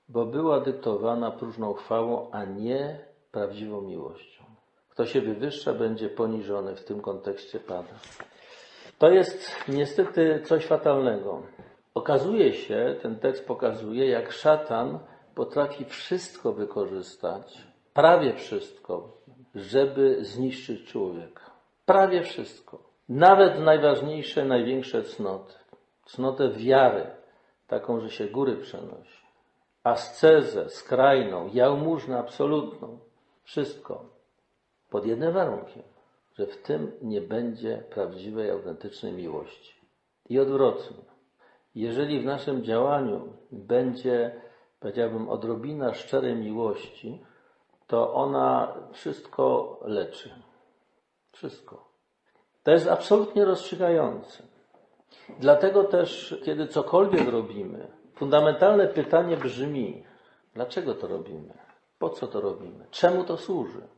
Bo 0.10 0.26
była 0.26 0.60
dyktowana 0.60 1.32
próżną 1.32 1.74
chwałą, 1.74 2.32
a 2.32 2.46
nie 2.46 3.00
prawdziwą 3.32 3.82
miłością. 3.82 4.45
Kto 4.96 5.06
się 5.06 5.22
wywyższa, 5.22 5.74
będzie 5.74 6.10
poniżony, 6.10 6.76
w 6.76 6.84
tym 6.84 7.02
kontekście 7.02 7.60
pada. 7.60 7.94
To 9.00 9.10
jest 9.10 9.52
niestety 9.68 10.42
coś 10.46 10.66
fatalnego. 10.66 11.42
Okazuje 11.94 12.54
się, 12.54 12.96
ten 13.02 13.20
tekst 13.20 13.48
pokazuje, 13.48 14.10
jak 14.10 14.32
szatan 14.32 15.00
potrafi 15.36 15.86
wszystko 15.86 16.54
wykorzystać, 16.54 17.68
prawie 17.94 18.34
wszystko, 18.34 19.18
żeby 19.56 20.18
zniszczyć 20.26 20.88
człowieka. 20.88 21.52
Prawie 21.86 22.24
wszystko. 22.24 22.80
Nawet 23.10 23.60
najważniejsze, 23.60 24.46
największe 24.46 25.04
cnoty. 25.04 25.54
Cnotę 26.06 26.50
wiary, 26.50 27.08
taką, 27.68 28.00
że 28.00 28.10
się 28.10 28.28
góry 28.28 28.58
przenosi. 28.58 29.26
Ascezę 29.84 30.70
skrajną, 30.70 31.50
jałmużnę 31.54 32.20
absolutną. 32.20 33.00
Wszystko. 33.44 34.15
Pod 34.96 35.06
jednym 35.06 35.34
warunkiem, 35.34 35.84
że 36.34 36.48
w 36.48 36.62
tym 36.62 36.92
nie 37.02 37.22
będzie 37.22 37.84
prawdziwej, 37.90 38.52
autentycznej 38.52 39.14
miłości. 39.14 39.74
I 40.30 40.40
odwrotnie. 40.40 40.98
Jeżeli 41.76 42.20
w 42.20 42.26
naszym 42.26 42.64
działaniu 42.64 43.34
będzie, 43.52 44.42
powiedziałbym, 44.80 45.30
odrobina 45.30 45.94
szczerej 45.94 46.36
miłości, 46.36 47.24
to 47.88 48.14
ona 48.14 48.74
wszystko 48.94 49.80
leczy. 49.82 50.30
Wszystko. 51.32 51.90
To 52.64 52.72
jest 52.72 52.88
absolutnie 52.88 53.46
rozstrzygające. 53.46 54.44
Dlatego 55.40 55.84
też, 55.84 56.42
kiedy 56.46 56.68
cokolwiek 56.68 57.28
robimy, 57.28 57.88
fundamentalne 58.14 58.88
pytanie 58.88 59.38
brzmi: 59.38 60.04
dlaczego 60.54 60.94
to 60.94 61.08
robimy? 61.08 61.54
Po 62.00 62.10
co 62.10 62.28
to 62.28 62.42
robimy? 62.42 62.86
Czemu 62.92 63.24
to 63.24 63.38
służy? 63.38 63.95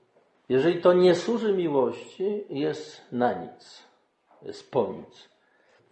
Jeżeli 0.49 0.81
to 0.81 0.93
nie 0.93 1.15
służy 1.15 1.53
miłości, 1.53 2.43
jest 2.49 3.01
na 3.11 3.33
nic, 3.33 3.83
jest 4.41 4.71
po 4.71 4.87
nic. 4.87 5.29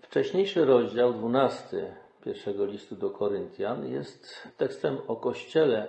Wcześniejszy 0.02 0.66
rozdział, 0.66 1.14
dwunasty 1.14 1.94
pierwszego 2.24 2.66
listu 2.66 2.96
do 2.96 3.10
Koryntian, 3.10 3.88
jest 3.88 4.48
tekstem 4.58 4.98
o 5.08 5.16
Kościele, 5.16 5.88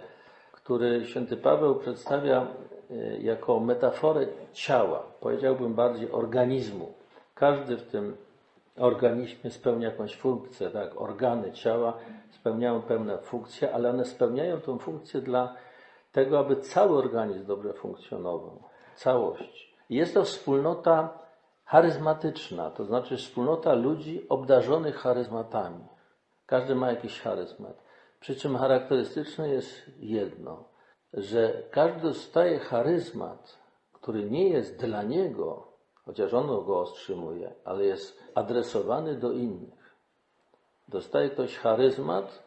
który 0.52 1.06
święty 1.06 1.36
Paweł 1.36 1.74
przedstawia 1.74 2.46
e, 2.90 3.18
jako 3.18 3.60
metaforę 3.60 4.26
ciała, 4.52 5.02
powiedziałbym 5.20 5.74
bardziej 5.74 6.10
organizmu. 6.10 6.92
Każdy 7.34 7.76
w 7.76 7.82
tym 7.82 8.16
organizmie 8.76 9.50
spełnia 9.50 9.88
jakąś 9.88 10.16
funkcję, 10.16 10.70
tak? 10.70 11.00
Organy 11.00 11.52
ciała 11.52 11.98
spełniają 12.30 12.82
pewne 12.82 13.18
funkcje, 13.18 13.74
ale 13.74 13.90
one 13.90 14.04
spełniają 14.04 14.60
tę 14.60 14.78
funkcję 14.78 15.20
dla 15.20 15.54
tego, 16.16 16.38
aby 16.38 16.56
cały 16.56 16.98
organizm 16.98 17.46
dobrze 17.46 17.72
funkcjonował. 17.72 18.62
Całość. 18.94 19.76
Jest 19.90 20.14
to 20.14 20.24
wspólnota 20.24 21.18
charyzmatyczna, 21.64 22.70
to 22.70 22.84
znaczy 22.84 23.16
wspólnota 23.16 23.74
ludzi 23.74 24.28
obdarzonych 24.28 24.96
charyzmatami. 24.96 25.84
Każdy 26.46 26.74
ma 26.74 26.90
jakiś 26.90 27.20
charyzmat. 27.20 27.82
Przy 28.20 28.36
czym 28.36 28.56
charakterystyczne 28.56 29.48
jest 29.48 29.72
jedno, 29.98 30.64
że 31.12 31.62
każdy 31.70 32.00
dostaje 32.00 32.58
charyzmat, 32.58 33.58
który 33.92 34.30
nie 34.30 34.48
jest 34.48 34.76
dla 34.76 35.02
niego, 35.02 35.66
chociaż 36.04 36.34
on 36.34 36.46
go 36.46 36.80
otrzymuje, 36.80 37.54
ale 37.64 37.84
jest 37.84 38.18
adresowany 38.34 39.14
do 39.14 39.32
innych. 39.32 39.96
Dostaje 40.88 41.30
ktoś 41.30 41.56
charyzmat, 41.56 42.42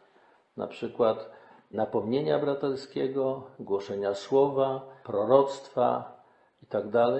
na 0.56 0.66
przykład 0.66 1.39
napomnienia 1.70 2.38
braterskiego, 2.38 3.42
głoszenia 3.58 4.14
słowa, 4.14 4.80
proroctwa 5.04 6.20
itd. 6.62 7.18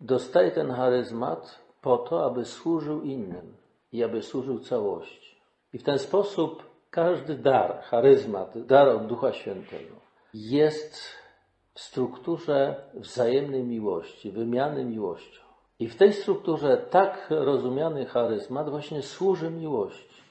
Dostaje 0.00 0.50
ten 0.50 0.72
charyzmat 0.72 1.58
po 1.82 1.98
to, 1.98 2.24
aby 2.24 2.44
służył 2.44 3.02
innym 3.02 3.56
i 3.92 4.04
aby 4.04 4.22
służył 4.22 4.58
całości. 4.58 5.40
I 5.72 5.78
w 5.78 5.82
ten 5.82 5.98
sposób 5.98 6.62
każdy 6.90 7.34
dar, 7.34 7.80
charyzmat, 7.80 8.66
dar 8.66 8.88
od 8.88 9.06
Ducha 9.06 9.32
Świętego 9.32 9.94
jest 10.34 10.96
w 11.74 11.80
strukturze 11.80 12.74
wzajemnej 12.94 13.64
miłości, 13.64 14.30
wymiany 14.30 14.84
miłością. 14.84 15.40
I 15.78 15.88
w 15.88 15.96
tej 15.96 16.12
strukturze 16.12 16.76
tak 16.76 17.26
rozumiany 17.30 18.06
charyzmat 18.06 18.70
właśnie 18.70 19.02
służy 19.02 19.50
miłości. 19.50 20.22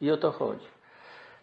I 0.00 0.10
o 0.10 0.16
to 0.16 0.30
chodzi. 0.30 0.66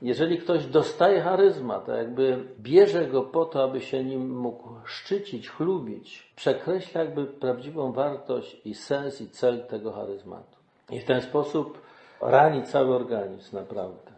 Jeżeli 0.01 0.37
ktoś 0.37 0.65
dostaje 0.65 1.21
charyzmat, 1.21 1.89
a 1.89 1.97
jakby 1.97 2.45
bierze 2.59 3.05
go 3.07 3.23
po 3.23 3.45
to, 3.45 3.63
aby 3.63 3.81
się 3.81 4.03
nim 4.03 4.37
mógł 4.39 4.69
szczycić, 4.85 5.49
chlubić, 5.49 6.33
przekreśla 6.35 7.01
jakby 7.01 7.25
prawdziwą 7.25 7.91
wartość 7.91 8.61
i 8.65 8.73
sens 8.75 9.21
i 9.21 9.29
cel 9.29 9.65
tego 9.65 9.91
charyzmatu. 9.91 10.57
I 10.89 10.99
w 10.99 11.05
ten 11.05 11.21
sposób 11.21 11.81
rani 12.21 12.63
cały 12.63 12.95
organizm 12.95 13.55
naprawdę. 13.55 14.11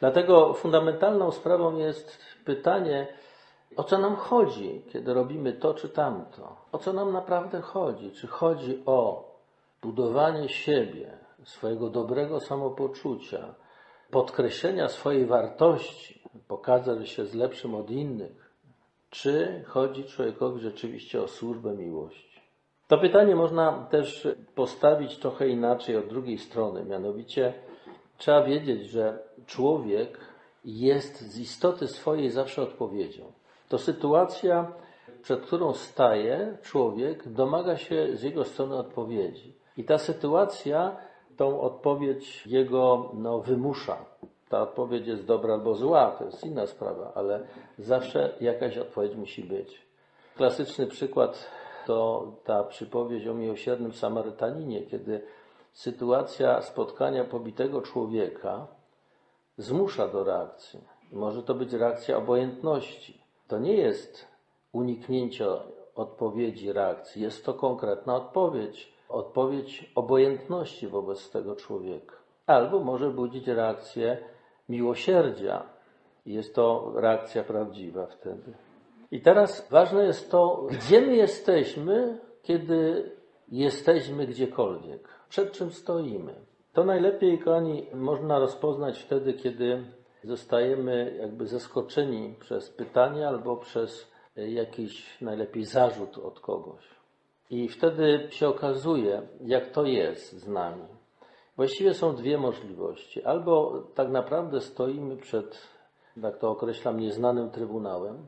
Dlatego 0.00 0.54
fundamentalną 0.54 1.30
sprawą 1.30 1.76
jest 1.76 2.18
pytanie, 2.44 3.06
o 3.76 3.84
co 3.84 3.98
nam 3.98 4.16
chodzi, 4.16 4.82
kiedy 4.92 5.14
robimy 5.14 5.52
to 5.52 5.74
czy 5.74 5.88
tamto? 5.88 6.56
O 6.72 6.78
co 6.78 6.92
nam 6.92 7.12
naprawdę 7.12 7.60
chodzi? 7.60 8.10
Czy 8.10 8.26
chodzi 8.26 8.82
o 8.86 9.30
budowanie 9.82 10.48
siebie, 10.48 11.10
swojego 11.44 11.90
dobrego 11.90 12.40
samopoczucia, 12.40 13.54
podkreślenia 14.10 14.88
swojej 14.88 15.26
wartości, 15.26 16.22
pokazać, 16.48 17.08
się 17.08 17.22
jest 17.22 17.34
lepszym 17.34 17.74
od 17.74 17.90
innych, 17.90 18.50
czy 19.10 19.64
chodzi 19.66 20.04
człowiekowi 20.04 20.60
rzeczywiście 20.60 21.22
o 21.22 21.28
służbę 21.28 21.72
miłości? 21.72 22.40
To 22.88 22.98
pytanie 22.98 23.36
można 23.36 23.86
też 23.90 24.28
postawić 24.54 25.16
trochę 25.16 25.48
inaczej 25.48 25.96
od 25.96 26.06
drugiej 26.06 26.38
strony, 26.38 26.84
mianowicie 26.84 27.54
trzeba 28.18 28.42
wiedzieć, 28.42 28.86
że 28.86 29.18
człowiek 29.46 30.18
jest 30.64 31.20
z 31.20 31.38
istoty 31.38 31.88
swojej 31.88 32.30
zawsze 32.30 32.62
odpowiedzią. 32.62 33.32
To 33.68 33.78
sytuacja, 33.78 34.72
przed 35.22 35.40
którą 35.40 35.72
staje 35.72 36.58
człowiek, 36.62 37.28
domaga 37.28 37.76
się 37.76 38.16
z 38.16 38.22
jego 38.22 38.44
strony 38.44 38.76
odpowiedzi. 38.76 39.52
I 39.76 39.84
ta 39.84 39.98
sytuacja 39.98 40.96
tą 41.36 41.60
odpowiedź 41.60 42.46
jego 42.46 43.10
no, 43.14 43.38
wymusza. 43.38 43.96
Ta 44.48 44.62
odpowiedź 44.62 45.06
jest 45.06 45.24
dobra 45.24 45.54
albo 45.54 45.74
zła, 45.74 46.10
to 46.10 46.24
jest 46.24 46.44
inna 46.44 46.66
sprawa, 46.66 47.12
ale 47.14 47.46
zawsze 47.78 48.34
jakaś 48.40 48.78
odpowiedź 48.78 49.14
musi 49.16 49.44
być. 49.44 49.82
Klasyczny 50.36 50.86
przykład 50.86 51.46
to 51.86 52.26
ta 52.44 52.64
przypowieść 52.64 53.26
o 53.26 53.34
miłosiernym 53.34 53.92
Samarytaninie, 53.92 54.82
kiedy 54.82 55.22
sytuacja 55.72 56.62
spotkania 56.62 57.24
pobitego 57.24 57.82
człowieka 57.82 58.66
zmusza 59.56 60.08
do 60.08 60.24
reakcji. 60.24 60.80
Może 61.12 61.42
to 61.42 61.54
być 61.54 61.72
reakcja 61.72 62.16
obojętności. 62.16 63.20
To 63.48 63.58
nie 63.58 63.74
jest 63.76 64.28
uniknięcie 64.72 65.46
odpowiedzi, 65.94 66.72
reakcji. 66.72 67.22
Jest 67.22 67.44
to 67.44 67.54
konkretna 67.54 68.16
odpowiedź. 68.16 68.93
Odpowiedź 69.14 69.92
obojętności 69.94 70.88
wobec 70.88 71.30
tego 71.30 71.56
człowieka. 71.56 72.16
Albo 72.46 72.80
może 72.80 73.10
budzić 73.10 73.48
reakcję 73.48 74.18
miłosierdzia. 74.68 75.66
Jest 76.26 76.54
to 76.54 76.92
reakcja 76.94 77.44
prawdziwa 77.44 78.06
wtedy. 78.06 78.54
I 79.10 79.20
teraz 79.20 79.68
ważne 79.70 80.04
jest 80.04 80.30
to, 80.30 80.66
gdzie 80.70 81.00
my 81.00 81.16
jesteśmy, 81.16 82.18
kiedy 82.42 83.12
jesteśmy 83.48 84.26
gdziekolwiek. 84.26 85.08
Przed 85.28 85.52
czym 85.52 85.70
stoimy. 85.70 86.34
To 86.72 86.84
najlepiej, 86.84 87.38
kochani, 87.38 87.86
można 87.94 88.38
rozpoznać 88.38 89.02
wtedy, 89.02 89.34
kiedy 89.34 89.84
zostajemy 90.24 91.16
jakby 91.18 91.46
zaskoczeni 91.46 92.34
przez 92.40 92.70
pytanie 92.70 93.28
albo 93.28 93.56
przez 93.56 94.12
jakiś 94.36 95.20
najlepiej 95.20 95.64
zarzut 95.64 96.18
od 96.18 96.40
kogoś. 96.40 97.03
I 97.50 97.68
wtedy 97.68 98.28
się 98.30 98.48
okazuje, 98.48 99.22
jak 99.40 99.70
to 99.70 99.84
jest 99.84 100.32
z 100.32 100.48
nami. 100.48 100.84
Właściwie 101.56 101.94
są 101.94 102.16
dwie 102.16 102.38
możliwości. 102.38 103.24
Albo 103.24 103.82
tak 103.94 104.08
naprawdę 104.10 104.60
stoimy 104.60 105.16
przed, 105.16 105.58
tak 106.22 106.38
to 106.38 106.50
określam, 106.50 107.00
nieznanym 107.00 107.50
trybunałem, 107.50 108.26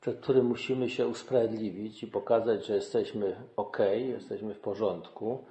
przed 0.00 0.20
którym 0.20 0.46
musimy 0.46 0.90
się 0.90 1.06
usprawiedliwić 1.06 2.02
i 2.02 2.06
pokazać, 2.06 2.66
że 2.66 2.74
jesteśmy 2.74 3.36
ok, 3.56 3.78
jesteśmy 3.94 4.54
w 4.54 4.60
porządku, 4.60 5.44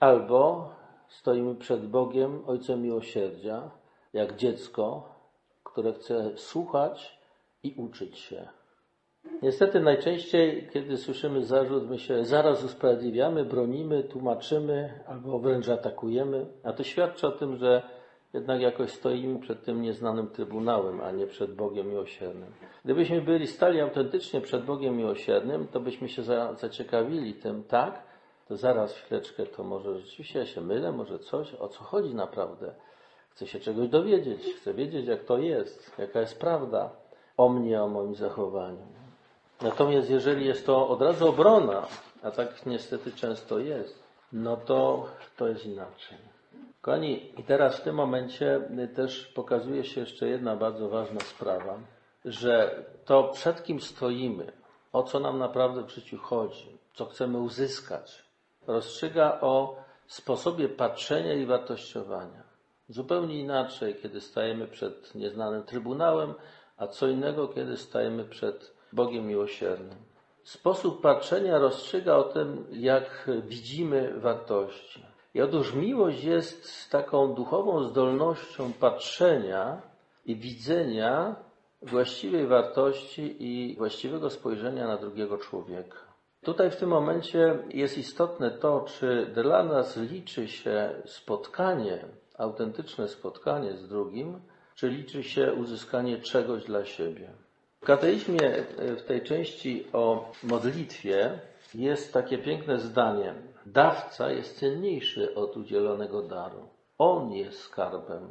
albo 0.00 0.70
stoimy 1.08 1.54
przed 1.54 1.86
Bogiem, 1.86 2.42
Ojcem 2.46 2.82
Miłosierdzia, 2.82 3.70
jak 4.12 4.36
dziecko, 4.36 5.08
które 5.64 5.92
chce 5.92 6.38
słuchać 6.38 7.18
i 7.62 7.74
uczyć 7.76 8.18
się. 8.18 8.48
Niestety 9.42 9.80
najczęściej, 9.80 10.68
kiedy 10.72 10.96
słyszymy 10.96 11.44
zarzut, 11.44 11.90
my 11.90 11.98
się 11.98 12.24
zaraz 12.24 12.64
usprawiedliwiamy, 12.64 13.44
bronimy, 13.44 14.04
tłumaczymy 14.04 15.00
albo 15.06 15.38
wręcz 15.38 15.68
atakujemy, 15.68 16.46
a 16.64 16.72
to 16.72 16.84
świadczy 16.84 17.26
o 17.26 17.30
tym, 17.30 17.56
że 17.56 17.82
jednak 18.34 18.60
jakoś 18.60 18.90
stoimy 18.90 19.38
przed 19.38 19.64
tym 19.64 19.82
nieznanym 19.82 20.28
Trybunałem, 20.28 21.00
a 21.00 21.10
nie 21.10 21.26
przed 21.26 21.54
Bogiem 21.54 21.88
Miłosiernym. 21.88 22.52
Gdybyśmy 22.84 23.22
byli 23.22 23.46
stali 23.46 23.80
autentycznie 23.80 24.40
przed 24.40 24.64
Bogiem 24.64 24.96
Miłosiernym, 24.96 25.68
to 25.68 25.80
byśmy 25.80 26.08
się 26.08 26.22
zaciekawili 26.56 27.34
tym, 27.34 27.64
tak, 27.64 28.02
to 28.48 28.56
zaraz 28.56 28.94
chwileczkę, 28.94 29.46
to 29.46 29.64
może 29.64 29.98
rzeczywiście 29.98 30.38
ja 30.38 30.46
się 30.46 30.60
mylę, 30.60 30.92
może 30.92 31.18
coś, 31.18 31.54
o 31.54 31.68
co 31.68 31.84
chodzi 31.84 32.14
naprawdę. 32.14 32.74
Chcę 33.30 33.46
się 33.46 33.60
czegoś 33.60 33.88
dowiedzieć, 33.88 34.54
chcę 34.60 34.74
wiedzieć, 34.74 35.06
jak 35.06 35.24
to 35.24 35.38
jest, 35.38 35.98
jaka 35.98 36.20
jest 36.20 36.40
prawda 36.40 36.90
o 37.36 37.48
mnie, 37.48 37.82
o 37.82 37.88
moim 37.88 38.14
zachowaniu. 38.14 38.99
Natomiast 39.62 40.10
jeżeli 40.10 40.46
jest 40.46 40.66
to 40.66 40.88
od 40.88 41.02
razu 41.02 41.28
obrona, 41.28 41.86
a 42.22 42.30
tak 42.30 42.66
niestety 42.66 43.12
często 43.12 43.58
jest, 43.58 44.02
no 44.32 44.56
to 44.56 45.06
to 45.36 45.48
jest 45.48 45.66
inaczej. 45.66 46.18
Kochani, 46.80 47.40
i 47.40 47.44
teraz 47.44 47.76
w 47.76 47.82
tym 47.82 47.94
momencie 47.94 48.68
też 48.94 49.26
pokazuje 49.26 49.84
się 49.84 50.00
jeszcze 50.00 50.28
jedna 50.28 50.56
bardzo 50.56 50.88
ważna 50.88 51.20
sprawa, 51.20 51.78
że 52.24 52.84
to 53.04 53.24
przed 53.24 53.62
kim 53.64 53.80
stoimy, 53.80 54.52
o 54.92 55.02
co 55.02 55.20
nam 55.20 55.38
naprawdę 55.38 55.84
w 55.84 55.90
życiu 55.90 56.18
chodzi, 56.18 56.78
co 56.94 57.06
chcemy 57.06 57.38
uzyskać, 57.38 58.24
rozstrzyga 58.66 59.38
o 59.40 59.76
sposobie 60.06 60.68
patrzenia 60.68 61.34
i 61.34 61.46
wartościowania. 61.46 62.42
Zupełnie 62.88 63.40
inaczej, 63.40 63.94
kiedy 63.94 64.20
stajemy 64.20 64.66
przed 64.66 65.14
nieznanym 65.14 65.62
trybunałem, 65.62 66.34
a 66.76 66.86
co 66.86 67.08
innego, 67.08 67.48
kiedy 67.48 67.76
stajemy 67.76 68.24
przed 68.24 68.79
Bogiem 68.92 69.26
miłosiernym. 69.26 69.96
Sposób 70.42 71.00
patrzenia 71.00 71.58
rozstrzyga 71.58 72.16
o 72.16 72.22
tym, 72.22 72.66
jak 72.72 73.30
widzimy 73.48 74.20
wartości. 74.20 75.04
I 75.34 75.40
otóż 75.42 75.74
miłość 75.74 76.24
jest 76.24 76.90
taką 76.90 77.34
duchową 77.34 77.84
zdolnością 77.84 78.72
patrzenia 78.72 79.82
i 80.26 80.36
widzenia 80.36 81.36
właściwej 81.82 82.46
wartości 82.46 83.36
i 83.38 83.76
właściwego 83.76 84.30
spojrzenia 84.30 84.86
na 84.86 84.96
drugiego 84.96 85.38
człowieka. 85.38 85.98
Tutaj 86.42 86.70
w 86.70 86.76
tym 86.76 86.88
momencie 86.88 87.58
jest 87.70 87.98
istotne 87.98 88.50
to, 88.50 88.80
czy 88.80 89.26
dla 89.34 89.64
nas 89.64 89.96
liczy 89.96 90.48
się 90.48 91.02
spotkanie, 91.04 92.04
autentyczne 92.38 93.08
spotkanie 93.08 93.76
z 93.76 93.88
drugim, 93.88 94.40
czy 94.74 94.88
liczy 94.88 95.22
się 95.22 95.52
uzyskanie 95.52 96.18
czegoś 96.18 96.64
dla 96.64 96.84
siebie. 96.84 97.30
W 97.80 97.84
kateizmie 97.86 98.52
w 98.78 99.02
tej 99.02 99.22
części 99.22 99.86
o 99.92 100.32
modlitwie 100.42 101.40
jest 101.74 102.12
takie 102.12 102.38
piękne 102.38 102.78
zdanie. 102.78 103.34
Dawca 103.66 104.30
jest 104.30 104.58
cenniejszy 104.58 105.34
od 105.34 105.56
udzielonego 105.56 106.22
daru. 106.22 106.68
On 106.98 107.32
jest 107.32 107.58
skarbem, 107.58 108.28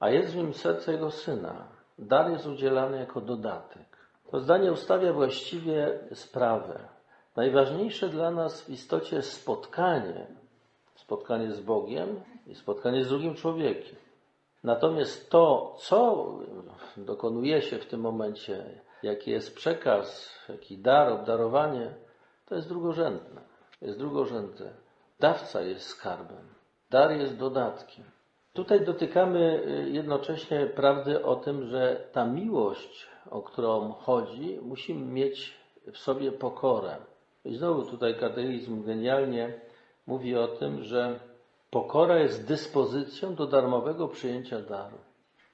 a 0.00 0.10
jest 0.10 0.32
w 0.32 0.36
nim 0.36 0.54
serce 0.54 0.92
jego 0.92 1.10
syna. 1.10 1.68
Dar 1.98 2.30
jest 2.30 2.46
udzielany 2.46 2.98
jako 2.98 3.20
dodatek. 3.20 3.96
To 4.30 4.40
zdanie 4.40 4.72
ustawia 4.72 5.12
właściwie 5.12 5.98
sprawę. 6.14 6.88
Najważniejsze 7.36 8.08
dla 8.08 8.30
nas 8.30 8.62
w 8.62 8.70
istocie 8.70 9.16
jest 9.16 9.32
spotkanie. 9.32 10.26
Spotkanie 10.94 11.52
z 11.52 11.60
Bogiem 11.60 12.20
i 12.46 12.54
spotkanie 12.54 13.04
z 13.04 13.08
drugim 13.08 13.34
człowiekiem. 13.34 13.96
Natomiast 14.64 15.30
to, 15.30 15.74
co 15.78 16.26
dokonuje 16.96 17.62
się 17.62 17.78
w 17.78 17.86
tym 17.86 18.00
momencie, 18.00 18.80
jaki 19.02 19.30
jest 19.30 19.54
przekaz, 19.54 20.38
jaki 20.48 20.78
dar, 20.78 21.12
obdarowanie, 21.12 21.94
to 22.46 22.54
jest 22.54 22.68
drugorzędne. 22.68 23.40
Jest 23.80 23.98
drugorzędne. 23.98 24.72
Dawca 25.20 25.60
jest 25.60 25.86
skarbem, 25.86 26.54
dar 26.90 27.10
jest 27.10 27.36
dodatkiem. 27.36 28.04
Tutaj 28.52 28.84
dotykamy 28.84 29.62
y, 29.66 29.90
jednocześnie 29.90 30.66
prawdy 30.66 31.24
o 31.24 31.36
tym, 31.36 31.66
że 31.66 32.08
ta 32.12 32.26
miłość, 32.26 33.06
o 33.30 33.42
którą 33.42 33.92
chodzi, 33.92 34.58
musi 34.62 34.94
mieć 34.94 35.58
w 35.92 35.98
sobie 35.98 36.32
pokorę. 36.32 36.96
I 37.44 37.54
znowu 37.54 37.84
tutaj 37.84 38.18
kateizm 38.18 38.84
genialnie 38.84 39.60
mówi 40.06 40.36
o 40.36 40.48
tym, 40.48 40.82
że 40.82 41.20
Pokora 41.72 42.18
jest 42.18 42.46
dyspozycją 42.46 43.34
do 43.34 43.46
darmowego 43.46 44.08
przyjęcia 44.08 44.60
daru. 44.60 44.98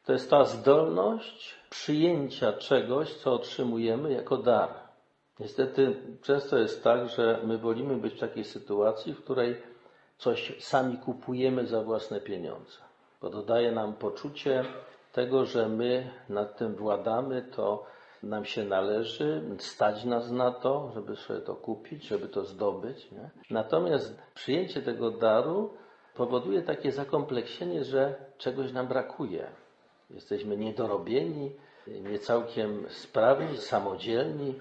To 0.05 0.13
jest 0.13 0.31
ta 0.31 0.45
zdolność 0.45 1.55
przyjęcia 1.71 2.53
czegoś, 2.53 3.15
co 3.15 3.33
otrzymujemy 3.33 4.13
jako 4.13 4.37
dar. 4.37 4.69
Niestety 5.41 5.97
często 6.23 6.59
jest 6.59 6.85
tak, 6.85 7.09
że 7.09 7.41
my 7.45 7.59
wolimy 7.59 7.97
być 7.97 8.15
w 8.15 8.21
takiej 8.21 8.45
sytuacji, 8.45 9.15
w 9.15 9.25
której 9.25 9.57
coś 10.19 10.65
sami 10.65 10.97
kupujemy 10.97 11.67
za 11.67 11.83
własne 11.83 12.21
pieniądze, 12.21 12.79
bo 13.21 13.31
dodaje 13.31 13.73
nam 13.73 13.93
poczucie 13.93 14.65
tego, 15.13 15.45
że 15.45 15.69
my 15.69 16.11
nad 16.29 16.57
tym 16.57 16.75
władamy, 16.75 17.43
to 17.43 17.85
nam 18.23 18.45
się 18.45 18.65
należy, 18.65 19.43
stać 19.59 20.05
nas 20.05 20.31
na 20.31 20.53
to, 20.53 20.91
żeby 20.95 21.17
sobie 21.17 21.41
to 21.41 21.55
kupić, 21.55 22.05
żeby 22.05 22.29
to 22.29 22.45
zdobyć. 22.45 23.11
Nie? 23.11 23.31
Natomiast 23.51 24.19
przyjęcie 24.35 24.83
tego 24.83 25.11
daru 25.11 25.71
powoduje 26.19 26.63
takie 26.63 26.93
zakompleksienie, 26.93 27.85
że 27.85 28.15
czegoś 28.39 28.73
nam 28.73 28.87
brakuje. 28.89 29.51
Jesteśmy 30.11 30.57
niedorobieni, 30.57 31.53
nie 31.87 32.19
całkiem 32.19 32.87
sprawni, 32.89 33.57
samodzielni 33.57 34.55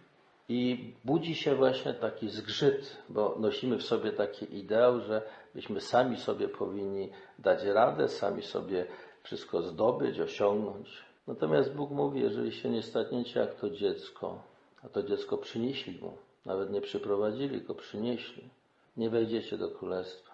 i 0.49 0.93
budzi 1.05 1.35
się 1.35 1.55
właśnie 1.55 1.93
taki 1.93 2.29
zgrzyt, 2.29 2.97
bo 3.09 3.35
nosimy 3.39 3.77
w 3.77 3.83
sobie 3.83 4.11
taki 4.11 4.57
ideał, 4.57 4.99
że 4.99 5.21
byśmy 5.55 5.81
sami 5.81 6.17
sobie 6.17 6.47
powinni 6.47 7.09
dać 7.39 7.63
radę, 7.63 8.07
sami 8.07 8.41
sobie 8.41 8.85
wszystko 9.23 9.61
zdobyć, 9.61 10.19
osiągnąć. 10.19 11.03
Natomiast 11.27 11.75
Bóg 11.75 11.91
mówi, 11.91 12.21
jeżeli 12.21 12.51
się 12.51 12.69
nie 12.69 12.83
staniecie 12.83 13.39
jak 13.39 13.55
to 13.55 13.69
dziecko, 13.69 14.43
a 14.83 14.89
to 14.89 15.03
dziecko 15.03 15.37
przynieśli 15.37 15.99
mu, 16.01 16.17
nawet 16.45 16.71
nie 16.71 16.81
przyprowadzili, 16.81 17.61
go 17.61 17.75
przynieśli, 17.75 18.49
nie 18.97 19.09
wejdziecie 19.09 19.57
do 19.57 19.71
królestwa. 19.71 20.26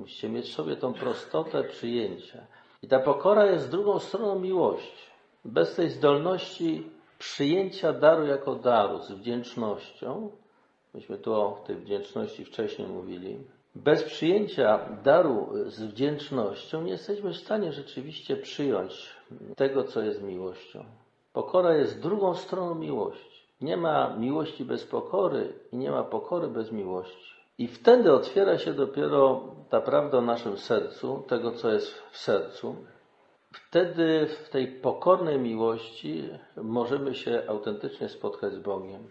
Musicie 0.00 0.28
mieć 0.28 0.54
sobie 0.54 0.76
tą 0.76 0.92
prostotę 0.92 1.64
przyjęcia. 1.64 2.46
I 2.82 2.88
ta 2.88 2.98
pokora 2.98 3.46
jest 3.46 3.70
drugą 3.70 3.98
stroną 3.98 4.38
miłości. 4.38 5.10
Bez 5.44 5.74
tej 5.74 5.90
zdolności 5.90 6.90
przyjęcia 7.18 7.92
daru 7.92 8.26
jako 8.26 8.54
daru 8.54 8.98
z 8.98 9.12
wdzięcznością, 9.12 10.30
myśmy 10.94 11.18
tu 11.18 11.32
o 11.34 11.62
tej 11.66 11.76
wdzięczności 11.76 12.44
wcześniej 12.44 12.88
mówili, 12.88 13.38
bez 13.74 14.02
przyjęcia 14.02 14.78
daru 15.04 15.48
z 15.66 15.82
wdzięcznością 15.82 16.82
nie 16.82 16.90
jesteśmy 16.90 17.30
w 17.32 17.36
stanie 17.36 17.72
rzeczywiście 17.72 18.36
przyjąć 18.36 19.10
tego, 19.56 19.84
co 19.84 20.02
jest 20.02 20.22
miłością. 20.22 20.84
Pokora 21.32 21.76
jest 21.76 22.00
drugą 22.00 22.34
stroną 22.34 22.74
miłości. 22.74 23.40
Nie 23.60 23.76
ma 23.76 24.16
miłości 24.16 24.64
bez 24.64 24.84
pokory 24.84 25.52
i 25.72 25.76
nie 25.76 25.90
ma 25.90 26.02
pokory 26.02 26.48
bez 26.48 26.72
miłości. 26.72 27.39
I 27.60 27.68
wtedy 27.68 28.12
otwiera 28.12 28.58
się 28.58 28.74
dopiero 28.74 29.40
ta 29.70 29.80
prawda 29.80 30.18
o 30.18 30.20
naszym 30.20 30.56
sercu, 30.58 31.24
tego 31.28 31.52
co 31.52 31.70
jest 31.72 31.94
w 32.10 32.16
sercu. 32.16 32.76
Wtedy 33.52 34.26
w 34.26 34.48
tej 34.48 34.66
pokornej 34.68 35.38
miłości 35.38 36.28
możemy 36.56 37.14
się 37.14 37.42
autentycznie 37.48 38.08
spotkać 38.08 38.52
z 38.52 38.58
Bogiem. 38.58 39.08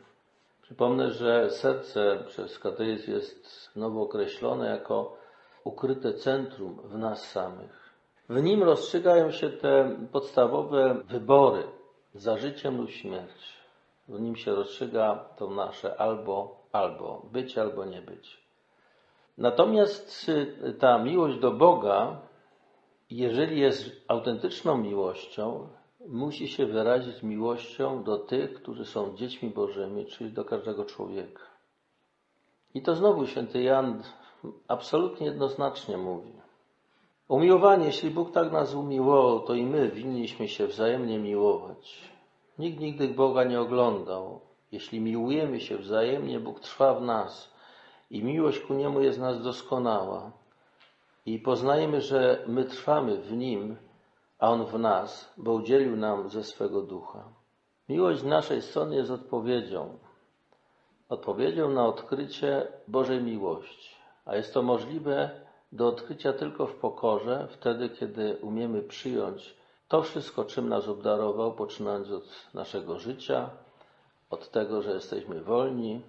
Przypomnę, 0.61 1.11
że 1.11 1.49
serce 1.49 2.23
przez 2.27 2.59
kateizm 2.59 3.11
jest 3.11 3.69
znowu 3.73 4.01
określone 4.01 4.69
jako 4.69 5.17
ukryte 5.63 6.13
centrum 6.13 6.81
w 6.83 6.97
nas 6.97 7.31
samych. 7.31 7.93
W 8.29 8.43
nim 8.43 8.63
rozstrzygają 8.63 9.31
się 9.31 9.49
te 9.49 9.97
podstawowe 10.11 11.01
wybory 11.07 11.63
za 12.13 12.37
życiem 12.37 12.77
lub 12.77 12.89
śmierć. 12.89 13.57
W 14.07 14.21
nim 14.21 14.35
się 14.35 14.55
rozstrzyga 14.55 15.25
to 15.37 15.49
nasze 15.49 16.01
albo, 16.01 16.58
albo, 16.71 17.29
być 17.31 17.57
albo 17.57 17.85
nie 17.85 18.01
być. 18.01 18.43
Natomiast 19.37 20.31
ta 20.79 20.97
miłość 20.97 21.39
do 21.39 21.51
Boga, 21.51 22.21
jeżeli 23.09 23.59
jest 23.59 23.91
autentyczną 24.07 24.77
miłością, 24.77 25.67
musi 26.07 26.47
się 26.47 26.65
wyrazić 26.65 27.23
miłością 27.23 28.03
do 28.03 28.17
tych, 28.17 28.53
którzy 28.53 28.85
są 28.85 29.15
dziećmi 29.15 29.49
Bożymi, 29.49 30.05
czyli 30.05 30.31
do 30.31 30.45
każdego 30.45 30.85
człowieka. 30.85 31.43
I 32.73 32.81
to 32.81 32.95
znowu 32.95 33.25
święty 33.25 33.61
Jan 33.61 34.03
absolutnie 34.67 35.27
jednoznacznie 35.27 35.97
mówi. 35.97 36.33
Umiłowanie, 37.27 37.85
jeśli 37.85 38.11
Bóg 38.11 38.31
tak 38.31 38.51
nas 38.51 38.73
umiłował, 38.73 39.39
to 39.39 39.53
i 39.53 39.65
my 39.65 39.89
winniśmy 39.89 40.47
się 40.47 40.67
wzajemnie 40.67 41.19
miłować. 41.19 42.11
Nikt 42.59 42.79
nigdy 42.79 43.07
Boga 43.07 43.43
nie 43.43 43.61
oglądał. 43.61 44.48
Jeśli 44.71 45.01
miłujemy 45.01 45.59
się 45.59 45.77
wzajemnie, 45.77 46.39
Bóg 46.39 46.59
trwa 46.59 46.93
w 46.93 47.01
nas 47.01 47.53
i 48.09 48.23
miłość 48.23 48.59
ku 48.59 48.73
Niemu 48.73 49.01
jest 49.01 49.19
nas 49.19 49.43
doskonała. 49.43 50.31
I 51.25 51.39
poznajemy, 51.39 52.01
że 52.01 52.43
my 52.47 52.65
trwamy 52.65 53.17
w 53.17 53.31
Nim, 53.31 53.75
a 54.39 54.49
On 54.49 54.65
w 54.65 54.79
nas, 54.79 55.33
bo 55.37 55.53
udzielił 55.53 55.95
nam 55.95 56.29
ze 56.29 56.43
swego 56.43 56.81
ducha. 56.81 57.23
Miłość 57.89 58.19
z 58.19 58.25
naszej 58.25 58.61
strony 58.61 58.95
jest 58.95 59.11
odpowiedzią. 59.11 59.97
Odpowiedzią 61.09 61.69
na 61.69 61.85
odkrycie 61.85 62.67
Bożej 62.87 63.23
miłości. 63.23 63.95
A 64.25 64.35
jest 64.35 64.53
to 64.53 64.61
możliwe 64.61 65.29
do 65.71 65.87
odkrycia 65.87 66.33
tylko 66.33 66.67
w 66.67 66.75
pokorze, 66.75 67.47
wtedy, 67.51 67.89
kiedy 67.89 68.37
umiemy 68.41 68.81
przyjąć 68.81 69.59
to 69.87 70.01
wszystko, 70.01 70.45
czym 70.45 70.69
nas 70.69 70.87
obdarował, 70.87 71.53
poczynając 71.53 72.11
od 72.11 72.53
naszego 72.53 72.99
życia, 72.99 73.49
od 74.29 74.51
tego, 74.51 74.81
że 74.81 74.93
jesteśmy 74.93 75.41
wolni, 75.41 76.01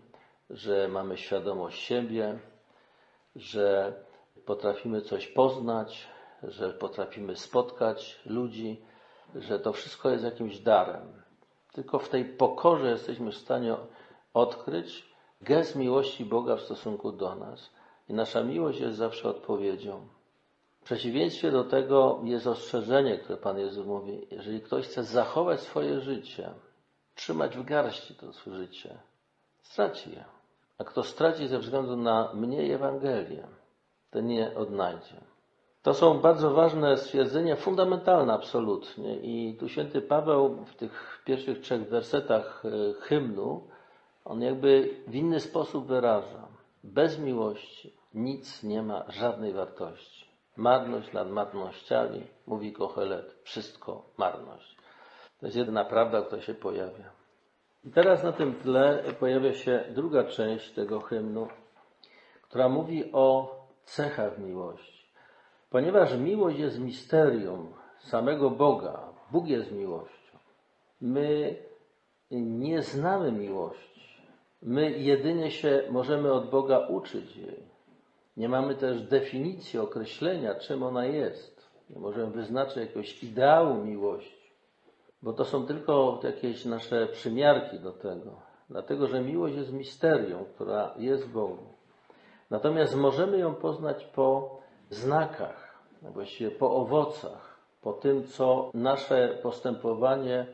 że 0.50 0.88
mamy 0.88 1.16
świadomość 1.16 1.78
siebie, 1.78 2.38
że 3.36 3.92
potrafimy 4.46 5.00
coś 5.00 5.26
poznać, 5.26 6.08
że 6.42 6.72
potrafimy 6.72 7.36
spotkać 7.36 8.20
ludzi, 8.26 8.82
że 9.34 9.60
to 9.60 9.72
wszystko 9.72 10.10
jest 10.10 10.24
jakimś 10.24 10.58
darem. 10.58 11.22
Tylko 11.72 11.98
w 11.98 12.08
tej 12.08 12.24
pokorze 12.24 12.90
jesteśmy 12.90 13.32
w 13.32 13.36
stanie 13.36 13.76
odkryć 14.34 15.10
gest 15.40 15.76
miłości 15.76 16.24
Boga 16.24 16.56
w 16.56 16.60
stosunku 16.60 17.12
do 17.12 17.34
nas. 17.34 17.70
I 18.08 18.14
nasza 18.14 18.42
miłość 18.42 18.80
jest 18.80 18.96
zawsze 18.96 19.28
odpowiedzią. 19.28 20.08
W 20.80 20.84
przeciwieństwie 20.84 21.50
do 21.50 21.64
tego 21.64 22.20
jest 22.24 22.46
ostrzeżenie, 22.46 23.18
które 23.18 23.38
Pan 23.38 23.58
Jezus 23.58 23.86
mówi. 23.86 24.26
Jeżeli 24.30 24.60
ktoś 24.60 24.86
chce 24.86 25.04
zachować 25.04 25.60
swoje 25.60 26.00
życie, 26.00 26.54
trzymać 27.20 27.56
w 27.56 27.64
garści 27.64 28.14
to 28.14 28.32
swoje 28.32 28.56
życie, 28.56 28.98
straci 29.62 30.10
je. 30.10 30.24
A 30.78 30.84
kto 30.84 31.02
straci 31.02 31.48
ze 31.48 31.58
względu 31.58 31.96
na 31.96 32.32
mnie 32.34 32.66
i 32.66 32.72
Ewangelię, 32.72 33.46
ten 34.10 34.26
nie 34.26 34.56
odnajdzie. 34.56 35.20
To 35.82 35.94
są 35.94 36.20
bardzo 36.20 36.50
ważne 36.50 36.96
stwierdzenia, 36.96 37.56
fundamentalne 37.56 38.32
absolutnie. 38.32 39.16
I 39.16 39.56
tu 39.56 39.68
święty 39.68 40.02
Paweł 40.02 40.64
w 40.64 40.74
tych 40.74 41.22
pierwszych 41.24 41.60
trzech 41.60 41.88
wersetach 41.88 42.62
e, 42.64 42.92
hymnu, 43.00 43.68
on 44.24 44.42
jakby 44.42 45.02
w 45.06 45.14
inny 45.14 45.40
sposób 45.40 45.86
wyraża. 45.86 46.48
Bez 46.84 47.18
miłości 47.18 47.92
nic 48.14 48.62
nie 48.62 48.82
ma 48.82 49.04
żadnej 49.08 49.52
wartości. 49.52 50.26
Marność 50.56 51.12
nad 51.12 51.30
marnościami, 51.30 52.26
mówi 52.46 52.72
Kochelet, 52.72 53.36
wszystko 53.42 54.02
marność. 54.16 54.79
To 55.40 55.46
jest 55.46 55.56
jedyna 55.56 55.84
prawda, 55.84 56.22
która 56.22 56.42
się 56.42 56.54
pojawia. 56.54 57.10
I 57.84 57.90
teraz 57.90 58.22
na 58.22 58.32
tym 58.32 58.54
tle 58.54 59.04
pojawia 59.20 59.54
się 59.54 59.84
druga 59.90 60.24
część 60.24 60.72
tego 60.72 61.00
hymnu, 61.00 61.48
która 62.42 62.68
mówi 62.68 63.12
o 63.12 63.56
cechach 63.84 64.38
miłości. 64.38 65.10
Ponieważ 65.70 66.16
miłość 66.16 66.58
jest 66.58 66.78
misterium 66.78 67.72
samego 67.98 68.50
Boga, 68.50 69.00
Bóg 69.30 69.48
jest 69.48 69.72
miłością, 69.72 70.38
my 71.00 71.56
nie 72.30 72.82
znamy 72.82 73.32
miłości. 73.32 73.90
My 74.62 74.90
jedynie 74.90 75.50
się 75.50 75.82
możemy 75.90 76.32
od 76.32 76.50
Boga 76.50 76.78
uczyć 76.78 77.36
jej. 77.36 77.62
Nie 78.36 78.48
mamy 78.48 78.74
też 78.74 79.02
definicji, 79.02 79.78
określenia, 79.78 80.54
czym 80.54 80.82
ona 80.82 81.06
jest. 81.06 81.70
Nie 81.90 81.98
możemy 81.98 82.32
wyznaczyć 82.32 82.76
jakiegoś 82.76 83.22
ideału 83.22 83.74
miłości, 83.74 84.39
bo 85.22 85.32
to 85.32 85.44
są 85.44 85.66
tylko 85.66 86.20
jakieś 86.22 86.64
nasze 86.64 87.06
przymiarki 87.06 87.78
do 87.78 87.92
tego. 87.92 88.30
Dlatego, 88.70 89.06
że 89.06 89.20
miłość 89.20 89.56
jest 89.56 89.72
misterium, 89.72 90.44
która 90.54 90.94
jest 90.96 91.24
w 91.24 91.32
Bogu. 91.32 91.66
Natomiast 92.50 92.96
możemy 92.96 93.38
ją 93.38 93.54
poznać 93.54 94.04
po 94.04 94.58
znakach, 94.90 95.82
właściwie 96.02 96.50
po 96.50 96.76
owocach, 96.76 97.60
po 97.82 97.92
tym, 97.92 98.26
co 98.26 98.70
nasze 98.74 99.38
postępowanie 99.42 100.46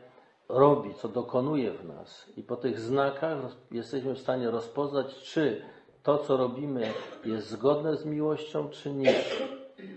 robi, 0.49 0.93
co 0.93 1.07
dokonuje 1.07 1.71
w 1.71 1.85
nas. 1.85 2.29
I 2.37 2.43
po 2.43 2.55
tych 2.55 2.79
znakach 2.79 3.37
jesteśmy 3.71 4.13
w 4.13 4.19
stanie 4.19 4.51
rozpoznać, 4.51 5.15
czy 5.15 5.61
to, 6.03 6.17
co 6.17 6.37
robimy, 6.37 6.93
jest 7.25 7.49
zgodne 7.49 7.97
z 7.97 8.05
miłością, 8.05 8.69
czy 8.69 8.93
nie. 8.93 9.13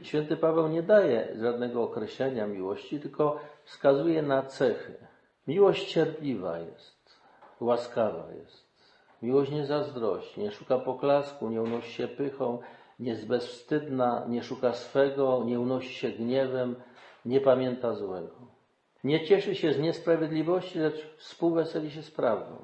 Święty 0.02 0.36
Paweł 0.36 0.68
nie 0.68 0.82
daje 0.82 1.36
żadnego 1.40 1.82
określenia 1.82 2.46
miłości, 2.46 3.00
tylko 3.00 3.40
wskazuje 3.64 4.22
na 4.22 4.42
cechy. 4.42 4.94
Miłość 5.46 5.92
cierpliwa 5.92 6.58
jest, 6.58 7.20
łaskawa 7.60 8.32
jest. 8.32 8.70
Miłość 9.22 9.50
nie 9.50 9.66
zazdrości, 9.66 10.40
nie 10.40 10.50
szuka 10.50 10.78
poklasku, 10.78 11.50
nie 11.50 11.62
unosi 11.62 11.92
się 11.92 12.08
pychą, 12.08 12.58
nie 13.00 13.10
jest 13.10 13.26
bezwstydna, 13.26 14.26
nie 14.28 14.42
szuka 14.42 14.72
swego, 14.72 15.42
nie 15.44 15.60
unosi 15.60 15.94
się 15.94 16.08
gniewem, 16.10 16.76
nie 17.24 17.40
pamięta 17.40 17.94
złego. 17.94 18.36
Nie 19.04 19.26
cieszy 19.26 19.54
się 19.54 19.72
z 19.72 19.78
niesprawiedliwości, 19.78 20.78
lecz 20.78 21.16
współweseli 21.16 21.90
się 21.90 22.02
z 22.02 22.10
prawdą. 22.10 22.56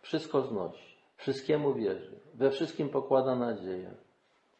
Wszystko 0.00 0.42
znosi, 0.42 0.96
wszystkiemu 1.16 1.74
wierzy, 1.74 2.20
we 2.34 2.50
wszystkim 2.50 2.88
pokłada 2.88 3.34
nadzieję, 3.34 3.90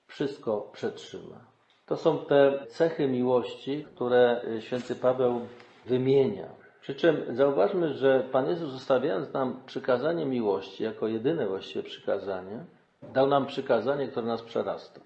wszystko 0.06 0.70
przetrzyma. 0.72 1.55
To 1.86 1.96
są 1.96 2.18
te 2.18 2.66
cechy 2.68 3.08
miłości, 3.08 3.84
które 3.94 4.40
święty 4.60 4.94
Paweł 4.94 5.40
wymienia. 5.86 6.48
Przy 6.80 6.94
czym 6.94 7.36
zauważmy, 7.36 7.94
że 7.94 8.20
Pan 8.32 8.48
Jezus 8.48 8.72
zostawiając 8.72 9.32
nam 9.32 9.60
przykazanie 9.66 10.26
miłości 10.26 10.84
jako 10.84 11.08
jedyne 11.08 11.46
właściwie 11.46 11.82
przykazanie, 11.82 12.64
dał 13.02 13.26
nam 13.26 13.46
przykazanie, 13.46 14.08
które 14.08 14.26
nas 14.26 14.42
przerasta. 14.42 15.00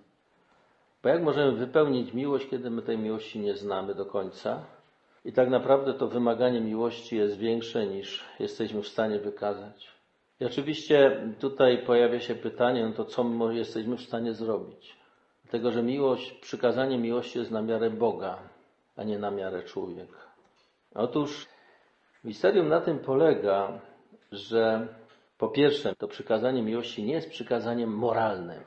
Bo 1.03 1.09
jak 1.09 1.23
możemy 1.23 1.53
wypełnić 1.53 2.15
miłość, 2.15 2.49
kiedy 2.49 2.71
my 2.71 2.83
tej 2.83 2.99
miłości 2.99 3.41
nie 3.41 3.57
znamy 3.57 3.95
do 3.95 4.07
końca? 4.07 4.65
I 5.25 5.33
tak 5.33 5.51
naprawdę 5.51 5.95
to 5.95 6.09
wymaganie 6.09 6.61
miłości 6.61 7.17
jest 7.17 7.37
większe 7.37 7.87
niż 7.87 8.25
jesteśmy 8.39 8.83
w 8.83 8.89
stanie 8.89 9.19
wykazać. 9.19 9.89
I 10.41 10.45
oczywiście 10.45 11.21
tutaj 11.39 11.79
pojawia 11.79 12.21
się 12.21 12.35
pytanie, 12.35 12.87
no 12.87 12.93
to 12.93 13.05
co 13.05 13.25
my 13.25 13.55
jesteśmy 13.55 13.97
w 13.97 14.03
stanie 14.03 14.35
zrobić? 14.35 15.00
Dlatego, 15.51 15.71
że 15.71 15.83
miłość, 15.83 16.33
przykazanie 16.33 16.99
miłości 16.99 17.39
jest 17.39 17.51
na 17.51 17.63
miarę 17.63 17.91
Boga, 17.91 18.39
a 18.97 19.05
nie 19.05 19.19
na 19.19 19.31
miarę 19.31 19.63
człowieka. 19.63 20.19
Otóż 20.95 21.47
misterium 22.25 22.69
na 22.69 22.81
tym 22.81 22.99
polega, 22.99 23.81
że 24.33 24.89
po 25.39 25.49
pierwsze, 25.49 25.95
to 25.97 26.09
przykazanie 26.09 26.63
miłości 26.63 27.03
nie 27.03 27.15
jest 27.15 27.31
przykazaniem 27.31 27.91
moralnym, 27.91 28.63